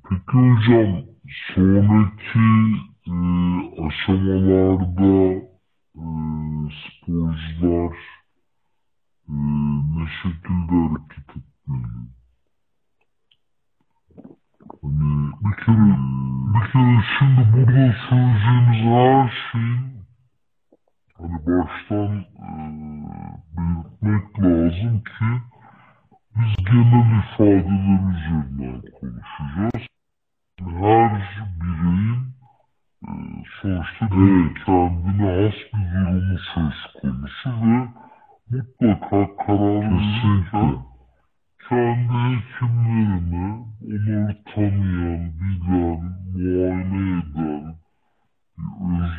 peki 0.09 0.37
hocam 0.37 1.03
sonraki 1.55 2.49
e, 3.07 3.15
aşamalarda 3.85 5.13
e, 5.95 6.03
sporcular 6.79 8.22
e, 9.29 9.33
ne 9.33 10.07
şekilde 10.21 10.75
hareket 10.75 11.29
etmeli? 11.29 11.87
Hani 14.81 15.31
bir 15.43 15.55
kere, 15.65 15.97
bir 16.53 16.71
kere 16.71 17.03
şimdi 17.19 17.41
burada 17.53 17.95
söyleyeceğimiz 18.09 18.81
her 18.85 19.33
şeyin 19.51 19.93
hani 21.17 21.37
baştan 21.45 22.13
e, 22.19 22.53
belirtmek 23.57 24.39
lazım 24.39 25.03
ki 25.03 25.25
biz 26.35 26.65
genel 26.65 27.19
ifadeler 27.19 27.99
üzerinden 28.13 28.81
konuşacağız. 28.99 29.87
Her 30.59 31.47
bireyin 31.61 32.33
e, 33.03 33.11
sonuçta 33.61 34.07
evet. 34.11 34.65
kendine 34.65 35.31
has 35.31 35.53
bir 35.73 35.93
durumu 35.93 36.37
söz 36.53 37.01
konusu 37.01 37.49
ve 37.49 37.87
mutlaka 38.51 39.35
karar 39.45 39.81
verirken 39.81 40.75
kendi 41.69 42.13
hekimlerine 42.13 43.45
onları 43.81 44.37
tanıyan, 44.55 45.31
bilen, 45.39 46.01
muayene 46.33 47.19
eden, 47.19 47.75
öz, 49.01 49.15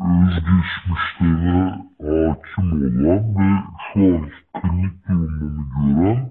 özgeçmişlerine 0.00 1.84
hakim 2.00 2.72
olan 2.72 3.36
ve 3.36 3.48
şu 3.92 4.00
an 4.16 4.30
klinik 4.54 5.08
durumunu 5.08 6.04
gören 6.04 6.30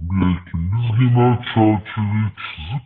bir 0.00 0.26
hekim. 0.26 0.72
Biz 0.72 0.98
genel 0.98 1.36
çerçeveyi 1.54 2.30
çizip 2.38 2.84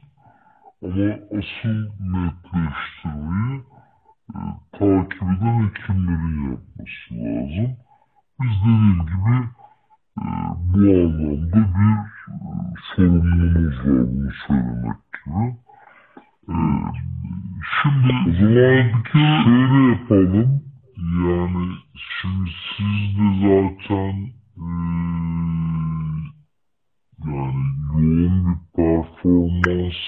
ama 0.83 1.13
asıl 1.39 1.79
netleştirmeyi 2.01 3.63
e, 4.31 4.39
takip 4.79 5.23
eden 5.23 5.69
hekimlerin 5.69 6.51
yapması 6.51 7.15
lazım. 7.15 7.77
Biz 8.43 8.51
dediğim 8.65 9.07
gibi 9.07 9.37
e, 10.19 10.25
bu 10.59 10.79
anlamda 10.79 11.57
bir 11.75 11.89
e, 12.33 12.37
sorumluluğumuz 12.97 13.79
var 13.87 14.07
bunu 14.11 14.31
söylemek 14.47 14.97
gibi. 15.13 15.57
Evet. 16.49 16.95
Şimdi 17.83 18.13
o 18.29 18.33
zaman 18.33 18.89
bir 18.89 19.05
kere 19.13 19.43
şöyle 19.45 19.89
yapalım. 19.93 20.63
Yani 21.27 21.75
şimdi 22.21 22.51
siz 22.77 23.19
de 23.19 23.27
zaten 23.43 24.17
eee, 24.57 24.63
yani 27.27 27.65
yoğun 27.95 28.47
bir 28.47 28.59
performans 28.77 30.03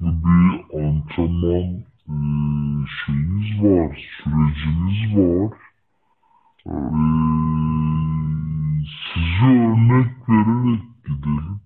bir 0.00 0.78
antrenman 0.80 1.84
şeyiniz 2.08 3.62
var, 3.62 4.10
süreciniz 4.24 5.16
var. 5.16 5.58
Eee, 6.66 6.72
size 9.14 9.46
örnek 9.46 10.28
vererek 10.28 10.82
gidelim. 11.06 11.60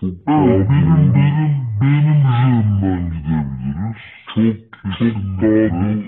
Çok 0.00 0.26
daha 0.26 0.46
benim, 0.46 1.14
benim, 1.14 1.66
benim 1.80 2.20
üzerimden 2.20 3.10
gidebiliriz. 3.10 4.02
Çok, 4.34 4.56
çok 4.98 5.14
daha 5.42 6.05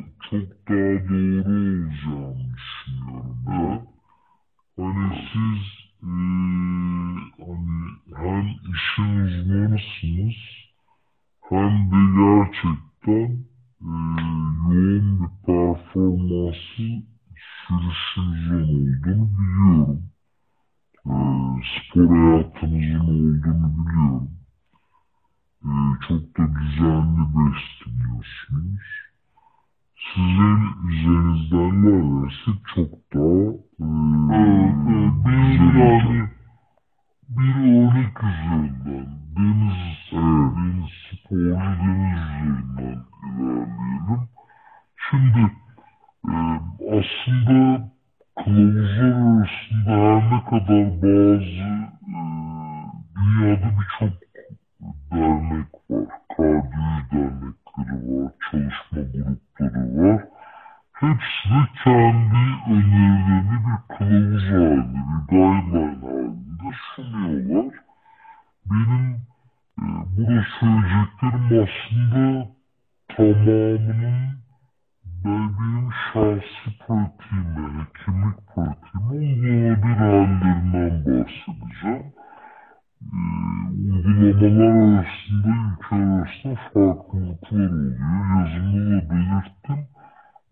uygulamalar 84.29 84.99
arasında 84.99 85.49
ülke 85.73 85.97
arasında 85.97 86.55
farklılıklar 86.73 87.71
oluyor. 87.71 87.99
Yazımda 88.39 88.81
da 88.91 89.11
belirttim. 89.11 89.81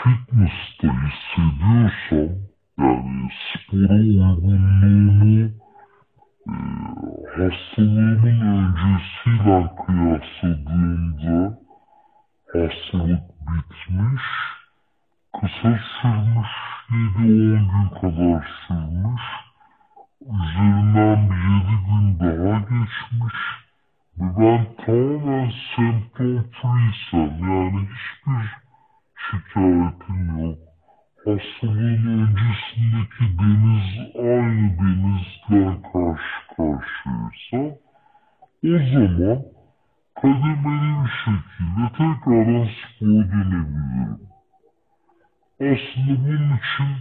fitness'ta 0.08 0.88
hissediyorsam 0.88 2.30
yani 2.80 3.30
spora 3.48 3.94
uygunluğumu 3.94 5.52
e, 6.48 6.56
hastalığımın 7.36 8.40
öncesiyle 8.48 9.58
kıyasladığımda 9.86 11.58
hastalık 12.54 13.24
bitmiş, 13.48 14.26
kısa 15.34 15.80
sürmüş, 16.02 16.54
7-10 16.90 17.58
gün 17.72 17.90
kadar 18.00 18.48
sürmüş, 18.68 19.26
üzerinden 20.22 21.30
bir 21.30 21.36
7 21.36 21.76
gün 21.88 22.20
daha 22.20 22.60
geçmiş 22.60 23.40
ve 24.18 24.26
ben 24.38 24.86
tamamen 24.86 25.52
semptom 25.76 26.44
free'sem 26.52 27.50
yani 27.50 27.82
hiçbir 27.82 28.67
şikayetim 29.24 30.40
yok. 30.40 30.58
Hastalığın 31.26 32.06
öncesindeki 32.08 33.38
deniz 33.40 34.16
aynı 34.16 34.78
denizden 34.78 35.82
karşı 35.92 36.38
karşıyaysa 36.56 37.78
o 38.64 38.70
zaman 38.70 39.44
kademeli 40.22 41.04
bir 41.04 41.10
şekilde 41.26 41.90
tekrardan 41.98 42.68
spora 42.68 43.28
dönebilirim. 43.32 44.20
Aslında 45.60 46.14
bunun 46.24 46.58
için 46.58 46.92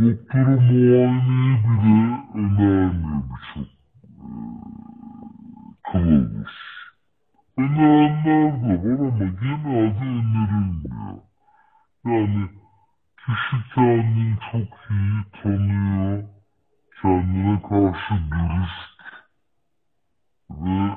doktora 0.00 0.56
muayeneye 0.60 1.54
bile 1.64 1.96
önermiyor 2.34 3.22
birçok 3.30 3.66
e, 3.66 4.28
kılavuz. 5.92 6.56
Önerenler 7.58 8.84
de 8.84 8.98
var 8.98 9.20
ama 9.20 9.24
genelde 9.24 10.04
önerilmiyor. 10.04 11.31
Yani 12.04 12.48
kişi 13.16 13.74
kendini 13.74 14.36
çok 14.52 14.90
iyi 14.90 15.24
tanıyor, 15.42 16.24
kendine 17.02 17.62
karşı 17.62 18.14
dürüst 18.30 19.02
ve 20.50 20.94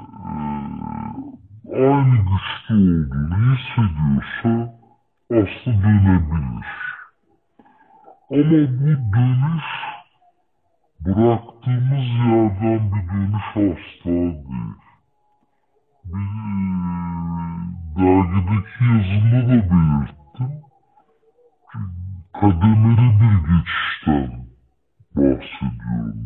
e, 1.72 1.88
aynı 1.88 2.16
güçte 2.16 2.74
olduğunu 2.74 3.56
hissediyorsa 3.56 4.80
aslında 5.32 5.84
dönebilir. 5.84 6.66
Ama 8.30 8.60
bu 8.80 9.14
dönüş 9.14 9.66
bıraktığımız 11.00 12.08
yerden 12.26 12.92
bir 12.92 13.10
dönüş 13.10 13.50
asla 13.50 14.12
değil. 14.12 14.46
Bir, 16.06 16.46
dergideki 17.96 18.84
yazımda 18.84 19.48
da 19.48 19.70
belirttim. 19.70 20.65
Kademeli 22.40 23.08
bir 23.20 23.36
geçişten 23.48 24.32
bahsediyorum 25.16 26.26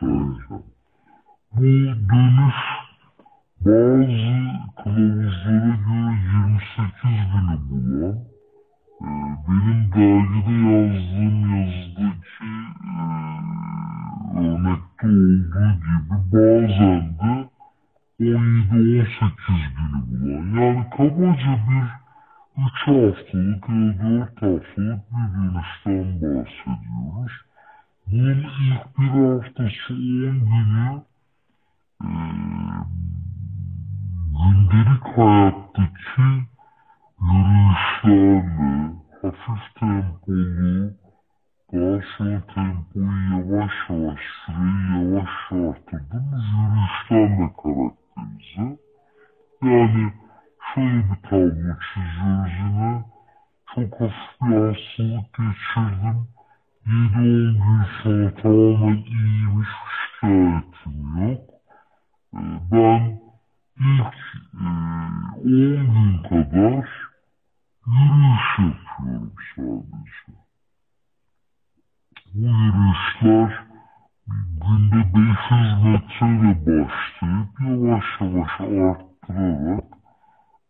dönüş 0.00 0.62
Bu 1.52 1.62
dönüş 2.08 2.58
bazı 3.64 4.36
kılavuzlara 4.82 5.74
göre 5.86 6.14
28 6.32 7.10
günü 7.32 7.56
bulan, 7.68 8.16
e, 9.00 9.08
benim 9.48 9.80
dergide 9.92 10.54
yazdığım 10.70 11.36
yazıdaki 11.56 12.50
e, 12.84 13.02
örnekte 14.38 15.06
olduğu 15.06 15.72
gibi 15.82 16.16
bazen 16.32 17.02
de 17.18 17.48
17-18 18.20 18.70
günü 19.76 20.00
bulan. 20.08 20.44
Yani 20.62 20.84
kabaca 20.90 21.52
bir 21.68 22.09
3 22.56 22.64
haftalık 22.86 23.68
ya 23.68 24.10
da 24.10 24.28
4 24.40 24.64
haftalık 24.64 25.02
bir 25.12 25.34
dönüşten 25.34 25.54
bahsediyoruz. 25.54 27.32
Bunun 28.06 28.38
ilk 28.38 28.98
bir 28.98 29.08
haftası 29.08 29.92
10 29.92 29.98
günü 29.98 31.02
e, 32.02 32.08
gündelik 34.38 35.04
hayattaki 35.16 36.22
yürüyüşlerle 37.20 38.92
hafif 39.22 39.74
tempolu 39.80 40.90
daha 41.72 42.00
sonra 42.18 42.42
tempoyu 42.54 43.10
yavaş 43.30 43.72
yavaş 43.88 44.20
süreyi 44.46 45.12
yavaş 45.12 45.30
artırdığımız 45.50 46.44
yürüyüşlerle 46.56 47.52
karakterize. 47.62 48.78
Yani 49.62 50.12
şöyle 50.74 51.04
bir 51.10 51.22
tablo 51.28 51.76
çiziyoruz 51.80 52.52
yine. 52.58 53.04
Çok 53.74 54.00
hafif 54.00 54.40
bir 54.40 54.56
hastalık 54.56 55.34
geçirdim. 55.34 56.28
7-10 56.86 57.52
gün 57.52 57.84
sonra 58.02 58.34
tamamen 58.34 58.96
iyiymiş, 58.96 59.68
şikayetim 60.14 61.28
yok. 61.28 61.50
Ee, 62.34 62.38
ben 62.72 63.20
ilk 63.80 64.14
e, 64.54 64.64
10 64.64 65.94
gün 65.94 66.22
kadar 66.22 66.88
yürüyüş 67.86 68.58
yapıyorum 68.58 69.34
sadece. 69.56 70.38
Bu 72.34 72.38
yürüyüşler 72.40 73.64
günde 74.60 75.14
500 75.14 75.84
metreyle 75.84 76.66
başlayıp 76.66 77.60
yavaş 77.60 78.04
yavaş 78.20 78.60
arttırarak 78.60 79.84
e, 79.84 79.99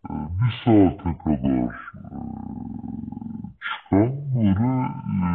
bir 0.09 0.53
saate 0.65 1.19
kadar 1.19 1.75
e, 1.95 2.15
çıkan 3.61 4.13
böyle 4.35 4.91
e, 5.15 5.31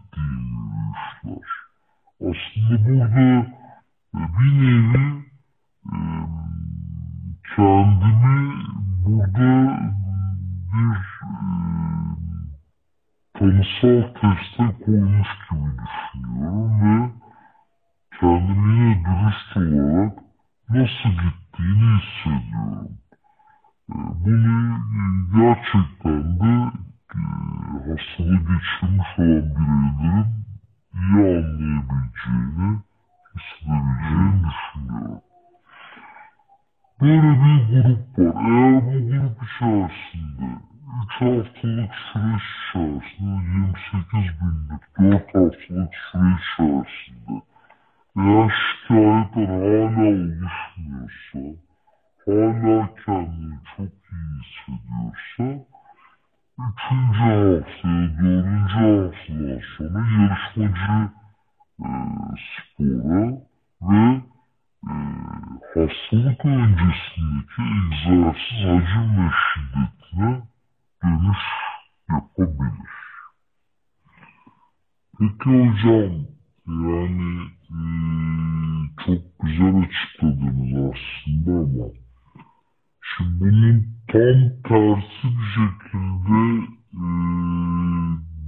tam 84.09 84.51
tersi 84.69 85.25
bir 85.25 85.47
şekilde 85.55 86.67
e, 86.95 87.07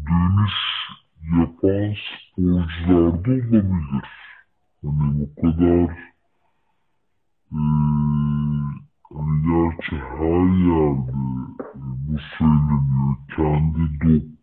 dönüş 0.09 0.57
yapan 1.37 1.95
sporcular 1.95 2.89
da 2.89 2.95
olabilir. 2.95 3.65
Hani 4.83 5.21
bu 5.21 5.43
kadar 5.43 5.91
e, 7.53 7.61
hani 9.15 9.43
gerçi 9.43 9.97
her 9.97 10.49
yerde 10.67 11.11
e, 11.75 11.89
bu 12.09 12.19
söyleniyor. 12.39 13.19
Kendi 13.37 13.59
doktorunu 13.99 14.38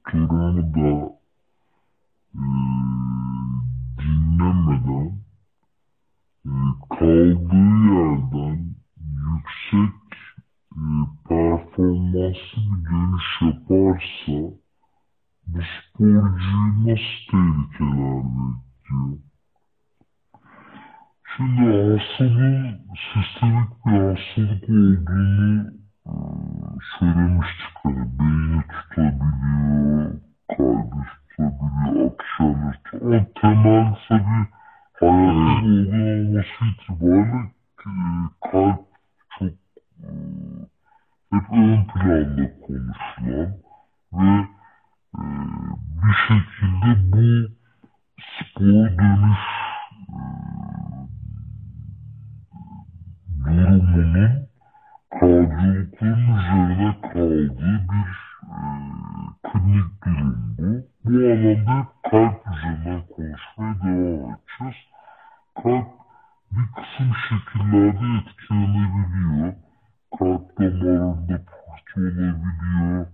olabiliyor. 72.35 73.07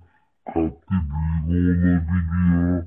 Kalpte 0.53 0.95
büyüme 1.47 1.97
olabiliyor. 1.97 2.86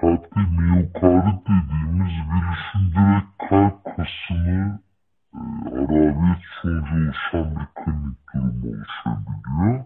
Kalpte 0.00 0.40
miyokardit 0.40 1.46
dediğimiz 1.48 2.12
virüsün 2.30 2.92
direkt 2.92 3.38
kalp 3.48 3.84
kasını 3.84 4.80
e, 5.34 5.38
harabiyet 5.70 6.42
sonucu 6.62 6.94
oluşan 6.96 7.56
bir 7.56 7.66
klinik 7.74 8.18
durum 8.34 8.66
oluşabiliyor. 8.66 9.84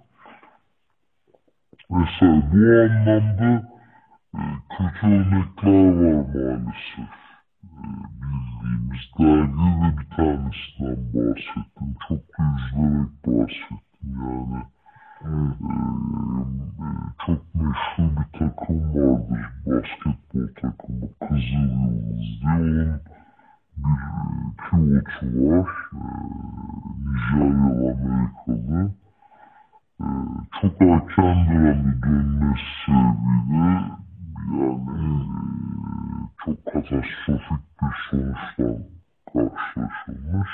Mesela 1.90 2.42
bu 2.52 2.64
anlamda 2.82 3.68
e, 4.34 4.40
kötü 4.76 5.06
örnekler 5.06 5.86
var 5.88 6.26
maalesef. 6.34 7.14
E, 7.64 7.78
bildiğim 8.20 8.92
izlediğimiz 8.92 9.02
dergide 9.18 9.98
bir 9.98 10.16
tanesinden 10.16 10.96
bahsettim. 11.14 11.94
Çok 12.08 12.18
üzülerek 12.38 13.26
bahsettim 13.26 14.08
yani. 14.20 14.62
Çok 17.26 17.54
meşhur 17.54 18.16
bir 18.16 18.38
takım 18.38 18.94
vardır. 18.94 19.52
Basketbol 19.66 20.48
takımı 20.54 21.08
Kızıl 21.20 21.68
Yıldız 21.80 22.40
diye. 22.42 23.00
Bir 23.76 24.00
pivotu 24.56 25.26
var. 25.26 25.70
Nijeryalı 27.04 27.90
Amerikalı. 27.92 28.94
Çok 30.60 30.82
erken 30.82 31.46
dönemde 31.48 32.02
dönmesi 32.02 32.62
sebebiyle 32.86 33.94
yani 34.52 34.94
çok 36.44 36.66
katastrofik 36.66 37.62
bir 37.82 37.94
sonuçla 38.10 38.68
karşılaşılmış. 39.32 40.50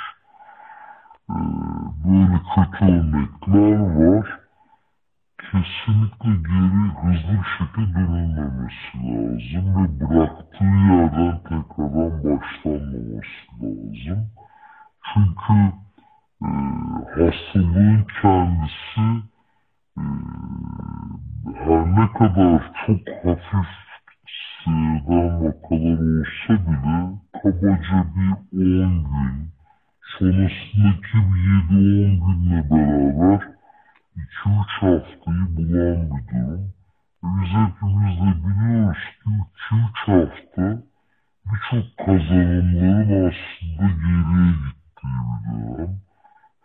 Böyle 2.05 2.41
kötü 2.55 2.85
örnekler 2.85 3.79
var. 3.79 4.39
Kesinlikle 5.41 6.30
geri 6.49 6.82
hızlı 7.01 7.32
bir 7.32 7.49
şekilde 7.59 7.99
dönülmemesi 7.99 8.99
lazım 9.03 9.74
ve 9.76 10.01
bıraktığı 10.01 10.64
yerden 10.64 11.38
tekrardan 11.43 12.24
başlanmaması 12.24 13.62
lazım. 13.62 14.30
Çünkü 15.14 15.53
e, 16.43 16.49
hastalığın 17.14 18.07
kendisi 18.22 19.07
e, 19.99 20.03
her 21.64 21.86
ne 21.97 22.12
kadar 22.12 22.72
çok 22.86 23.09
hafif 23.24 23.70
seyreden 24.64 25.45
vakalar 25.45 25.99
olsa 25.99 26.55
bile 26.66 27.20
kabaca 27.43 28.07
bir 28.53 28.82
10 28.82 29.05
gün 29.05 29.51
sonrasındaki 30.18 31.14
bir 31.14 31.51
7-10 31.70 32.20
günle 32.26 32.70
beraber 32.70 33.60
2-3 34.17 34.81
haftayı 34.81 35.57
bulan 35.57 36.11
bir 36.11 36.29
durum. 36.29 36.73
Biz 37.23 37.51
hepimiz 37.51 38.17
de 38.21 38.31
biliyoruz 38.45 39.05
ki 39.23 39.31
2-3 39.71 40.07
hafta 40.07 40.83
birçok 41.47 41.97
kazanımların 41.99 43.29
aslında 43.29 43.87
geriye 44.03 44.53
gittiği 44.63 45.21
bir 45.31 45.51
dönem. 45.53 46.01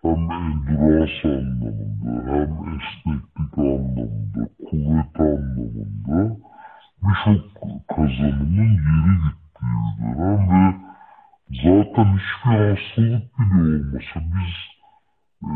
Hem 0.02 0.32
endurans 0.32 1.26
anlamında 1.26 2.12
hem 2.32 2.52
esneklik 2.76 3.58
anlamında, 3.58 4.50
kuvvet 4.70 5.20
anlamında 5.20 6.38
birçok 7.04 7.88
kazanımın 7.88 8.72
geri 8.86 9.14
gittiği 9.24 9.80
bir 9.98 10.18
dönem 10.18 10.50
ve 10.50 10.86
zaten 11.64 12.18
hiçbir 12.18 12.56
hastalık 12.70 13.40
bile 13.40 13.64
olmasa 13.64 14.20
biz 14.20 14.75
3 15.42 15.50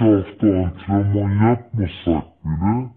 e, 0.00 0.04
hafta 0.04 0.46
antrenman 0.46 1.48
yapmasak 1.48 2.24
bile 2.44 2.90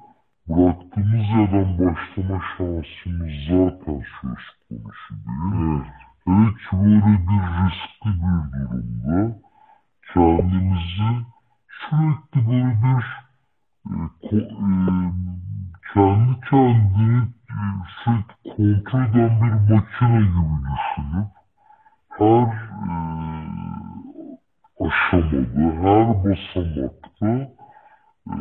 bıraktığımız 0.47 1.27
yerden 1.29 1.79
başlama 1.79 2.41
şansımız 2.57 3.33
zaten 3.47 4.01
söz 4.21 4.45
konusu 4.69 5.13
değil. 5.25 5.83
Evet. 6.27 6.57
Ki 6.57 6.77
böyle 6.77 7.17
bir 7.27 7.43
riskli 7.57 8.09
bir 8.09 8.41
durumda 8.53 9.39
kendimizi 10.13 11.25
sürekli 11.69 12.47
böyle 12.47 12.77
bir 12.83 13.05
e, 13.85 14.07
ko, 14.21 14.37
e, 14.37 15.17
kendi 15.93 16.39
kendini 16.49 17.17
e, 17.49 17.59
sürekli 18.03 18.83
kontrol 18.83 19.01
eden 19.01 19.41
bir 19.41 19.73
makine 19.73 20.19
gibi 20.19 20.57
düşünüp 20.67 21.27
her 22.17 22.47
e, 22.47 22.97
aşamada, 24.79 25.71
her 25.81 26.23
basamakta 26.23 27.27
e, 28.27 28.35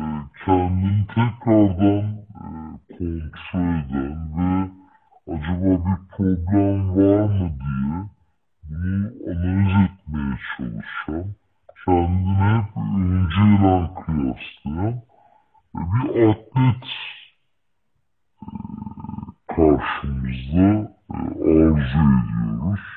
kendini 0.45 1.07
tekrardan 1.07 2.05
e, 2.41 2.57
kontrol 2.97 3.69
eden 3.79 4.19
ve 4.37 4.69
acaba 5.33 5.85
bir 5.85 5.99
problem 6.17 6.95
var 6.95 7.29
mı 7.29 7.51
diye 7.59 8.07
bunu 8.69 9.11
analiz 9.31 9.89
etmeye 9.89 10.37
çalışan 10.57 11.25
kendini 11.85 12.35
hep 12.35 12.77
önceyle 12.77 13.89
kıyaslayan 14.05 15.01
bir 15.75 16.29
atlet 16.29 16.83
e, 18.41 18.55
karşımızda 19.47 20.91
e, 21.11 21.17
arzu 21.17 21.99
ediyoruz. 22.27 22.96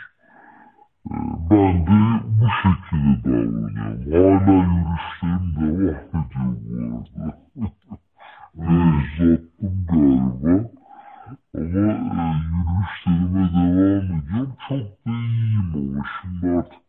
E, 1.10 1.16
ben 1.50 1.86
de 1.86 2.22
bu 2.40 2.46
şekilde 2.62 3.30
davranıyorum. 3.52 4.10
Hala 4.12 4.52
yürüyüşlerim 4.52 5.54
devam 5.56 6.54
ediyor 6.56 6.90
bu 6.90 7.22
arada. 7.22 7.38
Uzattım 8.56 9.86
galiba. 9.88 10.70
Ama 11.54 12.40
yürüyüşlerime 12.52 13.44
devam 13.52 13.78
ediyorum. 13.78 14.56
Çok 14.68 15.06
da 15.06 15.10
iyiyim 15.10 15.72
ama 15.74 16.04
şimdi 16.22 16.46
artık 16.58 16.79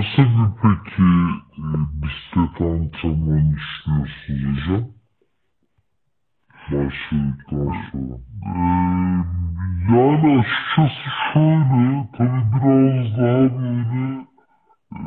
Nasıl 0.00 0.22
bir 0.22 0.50
peki 0.62 1.02
e, 1.58 1.66
bisiklet 2.02 2.60
antrenmanı 2.60 3.56
istiyorsunuz 3.56 4.66
hocam? 4.66 4.84
Başladıktan 6.72 7.74
sonra. 7.92 8.16
Ee, 8.46 8.50
yani 9.92 10.40
açıkçası 10.40 11.10
şöyle, 11.32 12.08
tabii 12.16 12.44
biraz 12.52 13.18
daha 13.18 13.58
böyle 13.58 14.26
e, 14.96 15.02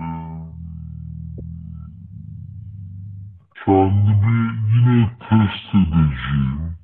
kendimi 3.65 4.53
yine 4.73 5.09
test 5.19 5.75
edeceğim 5.75 6.77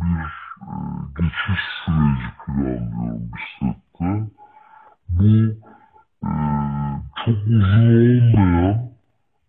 bir 0.00 0.30
e, 0.62 0.72
geçiş 1.16 1.64
süreci 1.84 2.28
planlıyorum 2.46 3.30
bisiklette. 3.32 4.30
Bu 5.08 5.79
çok 7.24 7.36
uzun 7.46 8.32
olmayan 8.32 8.90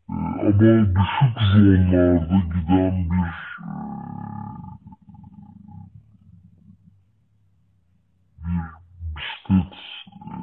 e, 0.10 0.12
ama 0.12 0.84
düşük 0.96 1.38
zonlarda 1.52 2.42
giden 2.54 3.10
bir 3.10 3.32
e, 3.62 3.74
bir 8.46 8.62
bisiklet 9.16 9.74
e, 10.08 10.36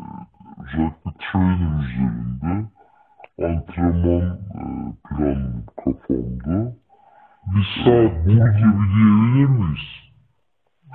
özellikle 0.63 1.11
trainer 1.19 1.85
üzerinde 1.85 2.69
antrenman 3.45 4.39
planım 5.09 5.65
kafamda. 5.77 6.77
Bir 7.47 7.67
saat 7.85 8.27
burada 8.27 8.47
bir 8.47 8.95
diyebilir 8.95 9.49
miyiz? 9.49 10.08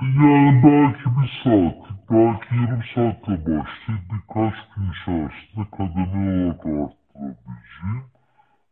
Yani 0.01 0.63
belki 0.63 1.05
bir 1.05 1.41
saat, 1.43 1.75
belki 2.11 2.55
yarım 2.55 2.83
saatle 2.95 3.45
başlayıp 3.45 4.03
birkaç 4.13 4.53
gün 4.75 4.91
içerisinde 4.91 5.65
kademe 5.77 6.43
olarak 6.43 6.65
arttırabileceğim. 6.65 8.03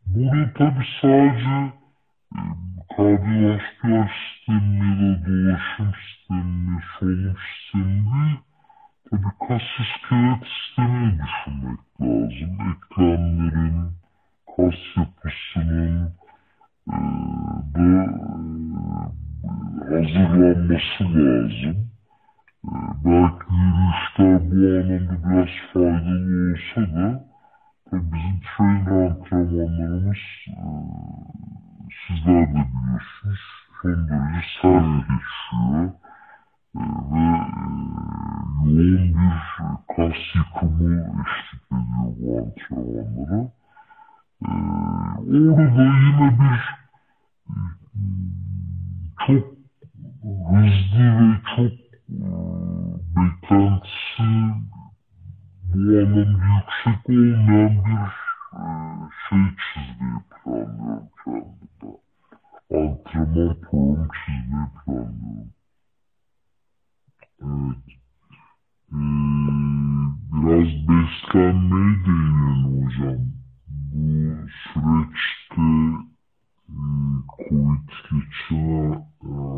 Burada 0.06 0.52
tabi 0.52 0.84
sadece 1.00 1.72
e, 2.34 2.40
kardiyovasküler 2.96 4.12
sistemi 4.18 4.76
ya 4.78 5.20
da 5.20 5.26
dolaşım 5.26 5.92
sistemi, 6.02 6.82
solunum 6.98 7.36
sistemi 7.36 8.04
değil, 8.04 8.38
tabi 9.10 9.26
kas 9.48 9.62
iskelet 9.82 10.42
sistemini 10.48 11.18
düşünmek 11.22 12.00
lazım. 12.00 12.58
Eklemlerin, 12.72 13.92
kas 14.56 14.96
yapısının 14.96 16.14
e, 16.88 16.96
da 17.74 18.04
e, 18.04 19.31
hazırlanması 19.88 21.04
lazım. 21.04 21.90
E, 22.64 22.74
belki 23.04 23.54
yürüyüşler 23.54 24.50
bu 24.50 24.54
anlamda 24.54 25.14
biraz 25.24 25.48
faydalı 25.72 26.52
olsa 26.52 26.94
da 26.94 27.24
bizim 27.92 28.40
trainer 28.56 29.10
antrenmanlarımız 29.10 30.16
e, 30.48 30.64
sizler 32.06 32.46
de 32.46 32.64
biliyorsunuz 32.72 33.40
son 33.82 34.08
derece 34.08 34.46
sert 34.62 34.84
geçiyor 35.08 35.90
e, 36.74 36.82
ve 37.12 37.22
e, 37.22 38.02
yoğun 38.64 39.14
bir 39.14 39.36
kas 39.96 40.20
yıkımı 40.34 40.94
eşlik 41.00 41.62
ediyor 41.72 42.08
bu 42.18 42.38
antrenmanlara. 42.38 43.40
E, 44.44 44.52
orada 45.50 45.82
yine 45.82 46.38
bir 46.40 46.82
çok 49.26 49.44
hızlı 50.22 51.04
ve 51.18 51.40
çok 51.56 51.72
e, 52.08 52.26
beklentisi 53.16 54.22
bu 55.74 55.78
anlamda 55.78 56.20
yüksek 56.20 57.08
olmayan 57.08 57.84
bir 57.84 58.22
e, 58.56 58.64
şey 59.28 59.38
çizmeyi 59.58 60.18
planlıyorum 60.30 61.08
kendime. 61.24 61.92
Antrenman 62.70 63.60
programı 63.60 64.08
çizmeyi 64.24 64.66
planlıyorum. 64.84 65.52
Evet. 67.42 67.76
Ee, 68.92 68.96
biraz 70.32 70.68
beslenmeye 70.88 72.04
değinelim 72.04 72.84
hocam. 72.84 73.18
Bu 73.68 74.46
süreçte 74.72 75.62
Covid 76.68 77.88
geçiren 78.10 79.04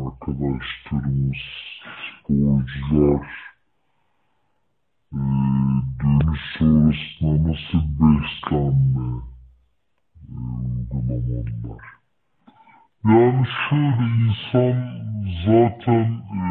arkadaşlarımız, 0.05 1.37
sporcular 2.23 3.27
e, 5.13 5.19
dönüş 5.99 6.39
sonrasında 6.57 7.49
nasıl 7.49 7.83
beslenme 7.99 9.21
e, 10.29 10.35
uygulamalılar? 10.93 11.83
Yani 13.05 13.45
şöyle 13.69 14.05
insan 14.25 14.77
zaten 15.45 16.09
e, 16.13 16.45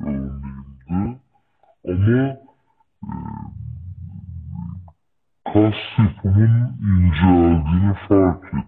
e, 0.00 0.10
örneğimde 0.10 1.18
ama 1.84 2.38
e, 3.04 3.12
kas 5.44 5.74
yapımın 5.98 6.76
inceldiğini 6.82 7.94
fark 8.08 8.44
ettim. 8.44 8.64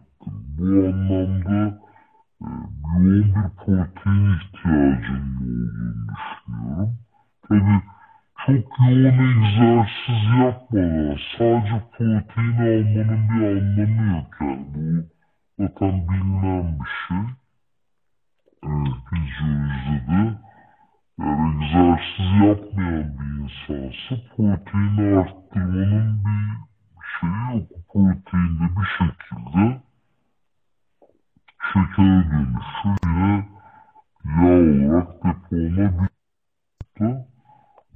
Bu 0.58 0.64
anlamda 0.64 1.78
e, 2.42 2.46
yoğun 2.84 3.24
bir 3.24 3.48
protein 3.56 4.32
ihtiyacının 4.34 5.36
olduğunu 5.36 6.06
düşünüyorum. 6.08 6.98
Tabi 7.48 7.82
çok 8.46 8.78
yoğun 8.80 9.18
egzersiz 9.28 10.22
yapmadan 10.38 11.16
sadece 11.38 11.82
protein 11.92 12.52
almanın 12.52 13.28
bir 13.28 13.46
anlamı 13.46 14.16
yok 14.16 14.36
yani. 14.40 14.66
Bu 14.74 15.19
zaten 15.60 16.08
bilinen 16.08 16.78
bir 16.80 16.90
şey. 17.08 17.16
Evet, 18.62 18.94
fizyolojide 19.10 20.06
de 20.08 20.38
eğer 21.20 21.48
egzersiz 21.48 22.30
yapmayan 22.46 23.08
bir 23.18 23.26
insansa 23.42 24.14
proteini 24.36 25.18
arttırmanın 25.18 26.24
bir 26.24 27.06
şeyi 27.20 27.60
yok. 27.60 27.68
Protein 27.92 28.52
de 28.60 28.66
bir 28.76 28.88
şekilde 28.98 29.80
şekere 31.72 32.22
dönüşü 32.30 32.88
yine 33.04 33.48
yağ 34.24 34.52
olarak 34.88 35.20
depolanabiliyor. 35.22 36.72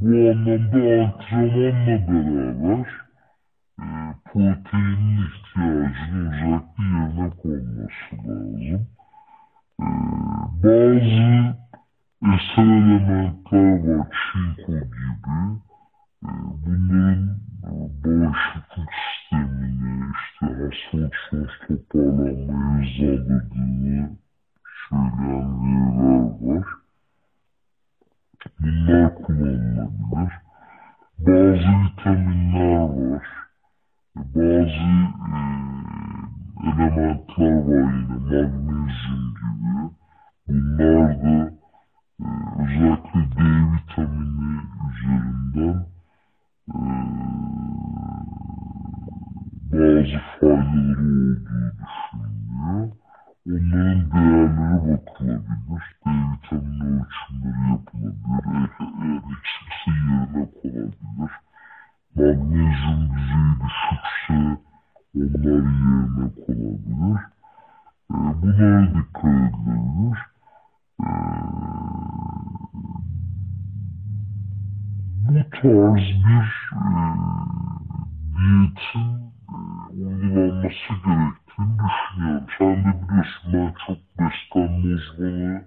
Bu 0.00 0.08
anlamda 0.30 0.80
antrenmanla 1.04 2.08
beraber 2.08 3.04
e, 3.80 3.86
proteinin 4.24 5.26
ihtiyacının 5.26 6.32
özellikle 6.32 6.84
yerine 6.84 7.30
konması 7.42 8.28
lazım. 8.28 8.86
E, 9.80 9.86
bazı 10.62 11.56
eser 12.22 12.64
elementler 12.64 13.88
var, 13.88 14.06
çinko 14.32 14.72
gibi. 14.72 15.34
E, 16.24 16.30
bunların 16.66 17.38
e, 17.64 17.70
bağışıklık 18.04 18.90
sistemini, 19.00 20.12
işte 20.24 20.46
hastalık 20.46 21.14
sonuç 21.30 21.50
toparlanmayı 21.68 23.18
hızlandırdığını 23.18 24.16
söyleyen 24.88 25.64
veriler 25.66 26.30
var. 26.40 26.66
Bunlar 28.60 29.14
kullanılabilir. 29.14 30.32
Bazı 31.18 31.70
vitaminler 31.82 32.78
var. 32.78 33.43
Bazı 34.16 34.40
e, 34.40 34.50
elementler 36.62 37.52
var 37.52 37.92
yine 37.92 38.42
magnezyum 38.42 39.24
gibi. 39.34 39.74
Bunlar 40.48 41.22
da 41.22 41.34
e, 42.20 42.26
özellikle 42.62 43.20
D 43.36 43.40
vitamini 43.72 44.60
üzerinden 44.90 45.78
e, 46.68 46.78
bazı 49.72 50.18
faydaları 50.40 51.04
olduğu 51.10 51.72
düşünülüyor. 51.80 52.84
Onların 53.46 54.00
değerleri 54.10 54.98
bakılabilir. 55.06 55.84
E, 68.59 68.62
bunlara 68.62 68.94
dikkat 68.94 69.24
edilebilir. 69.24 70.18
E, 71.00 71.09
bu 75.28 75.44
tarz 75.62 76.05
bir 76.26 76.48
e, 76.74 76.84
diyetin 78.36 79.11
e, 79.48 79.57
uygulanması 80.05 80.94
gerektiğini 81.05 81.78
düşünüyorum. 81.78 82.48
Sen 82.59 82.84
de 82.84 82.92
biliyorsun 83.02 83.52
ben 83.52 83.74
çok 83.86 83.98
beslenme 84.18 84.94
uzmanı 84.94 85.64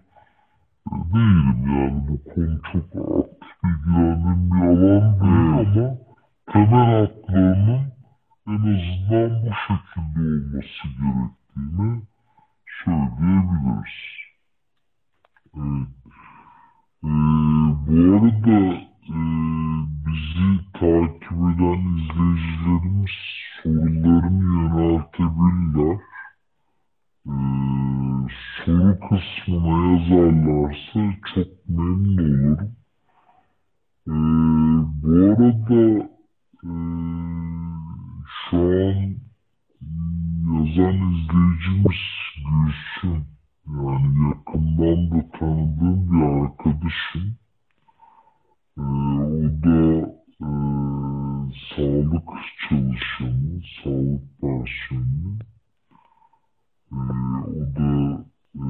e, 0.87 0.95
değilim 1.13 1.67
yani 1.67 2.07
bu 2.07 2.23
konu 2.33 2.61
çok 2.73 2.85
aktif 3.19 3.57
ilgilendiğim 3.63 4.51
bir 4.51 4.61
alan 4.67 5.21
değil 5.21 5.43
ama 5.45 5.63
temel 6.53 6.89
hatlarının 7.01 7.81
en 8.47 8.53
azından 8.53 9.31
bu 9.45 10.61
şekilde 10.63 11.05
olması 11.05 11.15
gerektiğini 11.55 12.01
söyleyebiliriz. 12.85 13.97
Evet. 15.55 15.87
Ee, 17.03 17.09
bu 17.87 18.15
arada 18.17 18.59
e, 19.09 19.17
bizi 20.05 20.71
takip 20.73 21.31
eden 21.31 21.81
izleyicilerimiz 21.97 23.11
sorularını 23.63 24.43
yöneltebilirler. 24.53 25.99
Ee, 27.27 27.31
soru 28.65 28.99
kısmına 28.99 29.75
yazarlarsa 29.91 30.99
çok 31.35 31.69
memnun 31.69 32.17
olurum. 32.17 32.75
Ee, 34.07 34.11
bu 35.01 35.09
arada 35.31 36.09
e, 36.63 36.71
şu 38.49 38.57
an 38.57 39.26
bazen 40.47 40.97
izleyicimiz 41.11 42.01
Gülsün. 42.45 43.25
Yani 43.67 44.29
yakından 44.29 45.11
da 45.11 45.31
tanıdığım 45.39 46.11
bir 46.11 46.23
arkadaşım. 46.43 47.37
E, 48.77 48.81
o 48.81 49.63
da 49.63 49.79
e, 50.41 50.49
sağlık 51.69 52.29
çalışanı, 52.69 53.61
sağlık 53.83 54.41
personeli. 54.41 55.39
E, 56.91 56.99
o 57.47 57.75
da 57.75 58.25
e, 58.55 58.67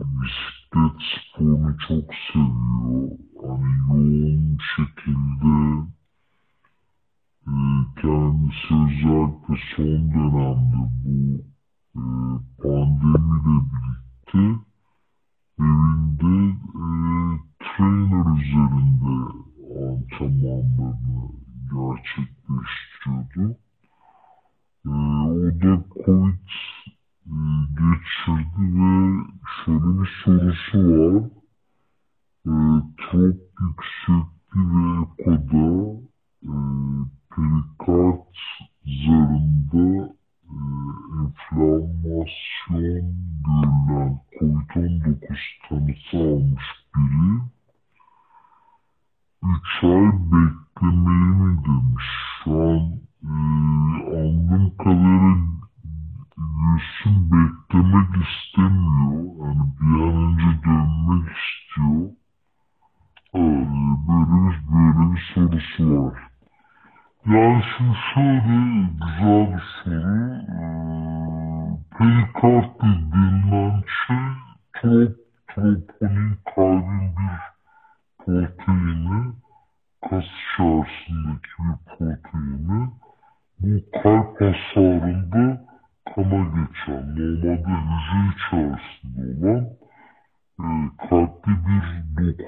bisiklet 0.00 1.00
sporunu 1.10 1.76
çok 1.88 2.14
seviyor. 2.32 3.10
Hani 3.42 3.78
yoğun 3.88 4.58
şekilde 4.76 5.54
e, 7.46 7.54
kendisi 8.00 8.74
özellikle 9.54 9.76
son 9.76 10.10
dönemde 10.14 10.90
bu 11.04 11.44
e, 11.94 12.02
pandemiyle 12.62 13.64
birlikte 13.70 14.64
evinde 15.58 16.34
e, 16.74 16.86
trainer 17.58 18.26
üzerinde 18.40 19.14
antrenmanlarını 19.84 21.13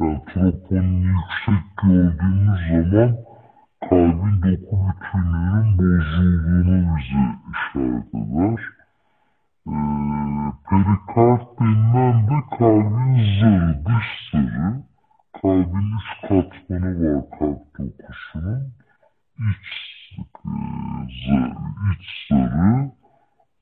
Yani 0.00 0.20
troponin 0.26 1.02
yüksek 1.02 1.64
gördüğümüz 1.82 2.60
zaman 2.68 3.16
kalbin 3.80 4.42
doku 4.42 4.76
bütünlüğünün 4.86 5.78
bozulduğunu 5.78 6.96
bize 6.98 7.26
işaret 7.52 8.14
eder. 8.14 8.60
E, 9.66 9.76
perikard 10.68 11.46
denilen 11.60 12.26
de 12.26 12.38
kalbin 12.58 13.12
zarı, 13.40 13.84
dış 13.86 14.30
zarı. 14.32 14.82
Kalbin 15.42 15.92
üç 15.96 16.28
katmanı 16.28 16.90
var 17.00 17.24
kalp 17.38 17.78
dokusunun. 17.78 18.72
İç 19.38 19.95
iç 21.92 22.06
zarı 22.30 22.90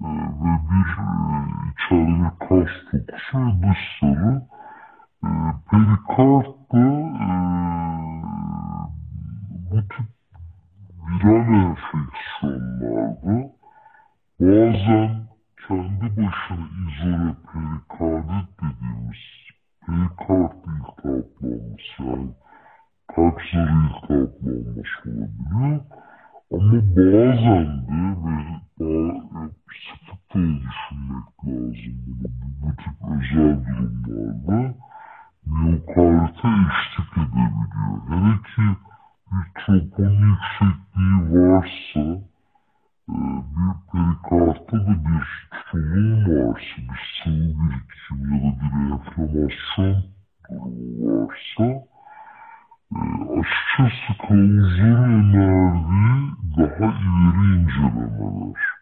e, 0.01 0.09
ve 0.41 0.53
bir 0.71 0.91
e, 0.99 1.09
içeride 1.71 2.31
kas 2.39 2.75
dokusu 2.93 3.39
ve 3.39 3.49
dış 3.63 3.83
zarı. 4.01 4.33
E, 5.25 5.29
perikard 5.71 6.47
da 6.73 6.85
e, 7.25 7.33
bu 9.71 9.79
tip 9.89 10.09
viral 11.09 11.49
enfeksiyonlarda 11.55 13.35
bazen 14.41 15.11
kendi 15.69 16.07
başına 16.17 16.67
izole 16.85 17.35
perikardit 17.53 18.49
dediğimiz 18.61 19.23
perikard 19.87 20.65
iltihaplanması 20.65 21.15
yani 22.29 22.59
kalp 23.07 23.41
zarı 23.53 23.87
iltihaplanması 23.95 25.11
olabiliyor. 25.11 25.81
Ama 26.55 26.73
bazen 26.73 27.69
de 27.89 28.15
ve 28.81 29.51
sıklıkla 29.85 30.41
düşünmek 30.61 31.37
lazım 31.45 31.97
bunu. 32.07 32.29
Bu 32.63 32.69
tip 32.77 32.97
özel 33.11 33.57
durumlarda 34.05 34.75
miyokardite 35.47 36.49
eşlik 36.49 37.13
edebiliyor. 37.17 37.99
Hele 38.09 38.35
ki 38.43 38.63
bir 39.31 39.47
troponin 39.55 40.27
yüksekliği 40.27 41.19
varsa 41.33 42.05
e, 43.09 43.17
bir 43.55 43.75
perikardta 43.93 44.77
da 44.87 44.95
bir 45.05 45.27
tutulum 45.51 46.27
varsa, 46.27 46.81
bir 46.89 47.03
sıvı 47.25 47.49
birikim 47.61 48.21
ya 48.31 48.97
da 48.97 49.35
bir 49.35 49.53
enflamasyon 49.77 49.97
durumu 50.51 51.94
açıkçası 53.41 54.19
kılavuzların 54.19 55.35
önerdiği 55.35 56.35
daha 56.57 56.87
ileri 56.87 57.61
incelemeler. 57.61 58.74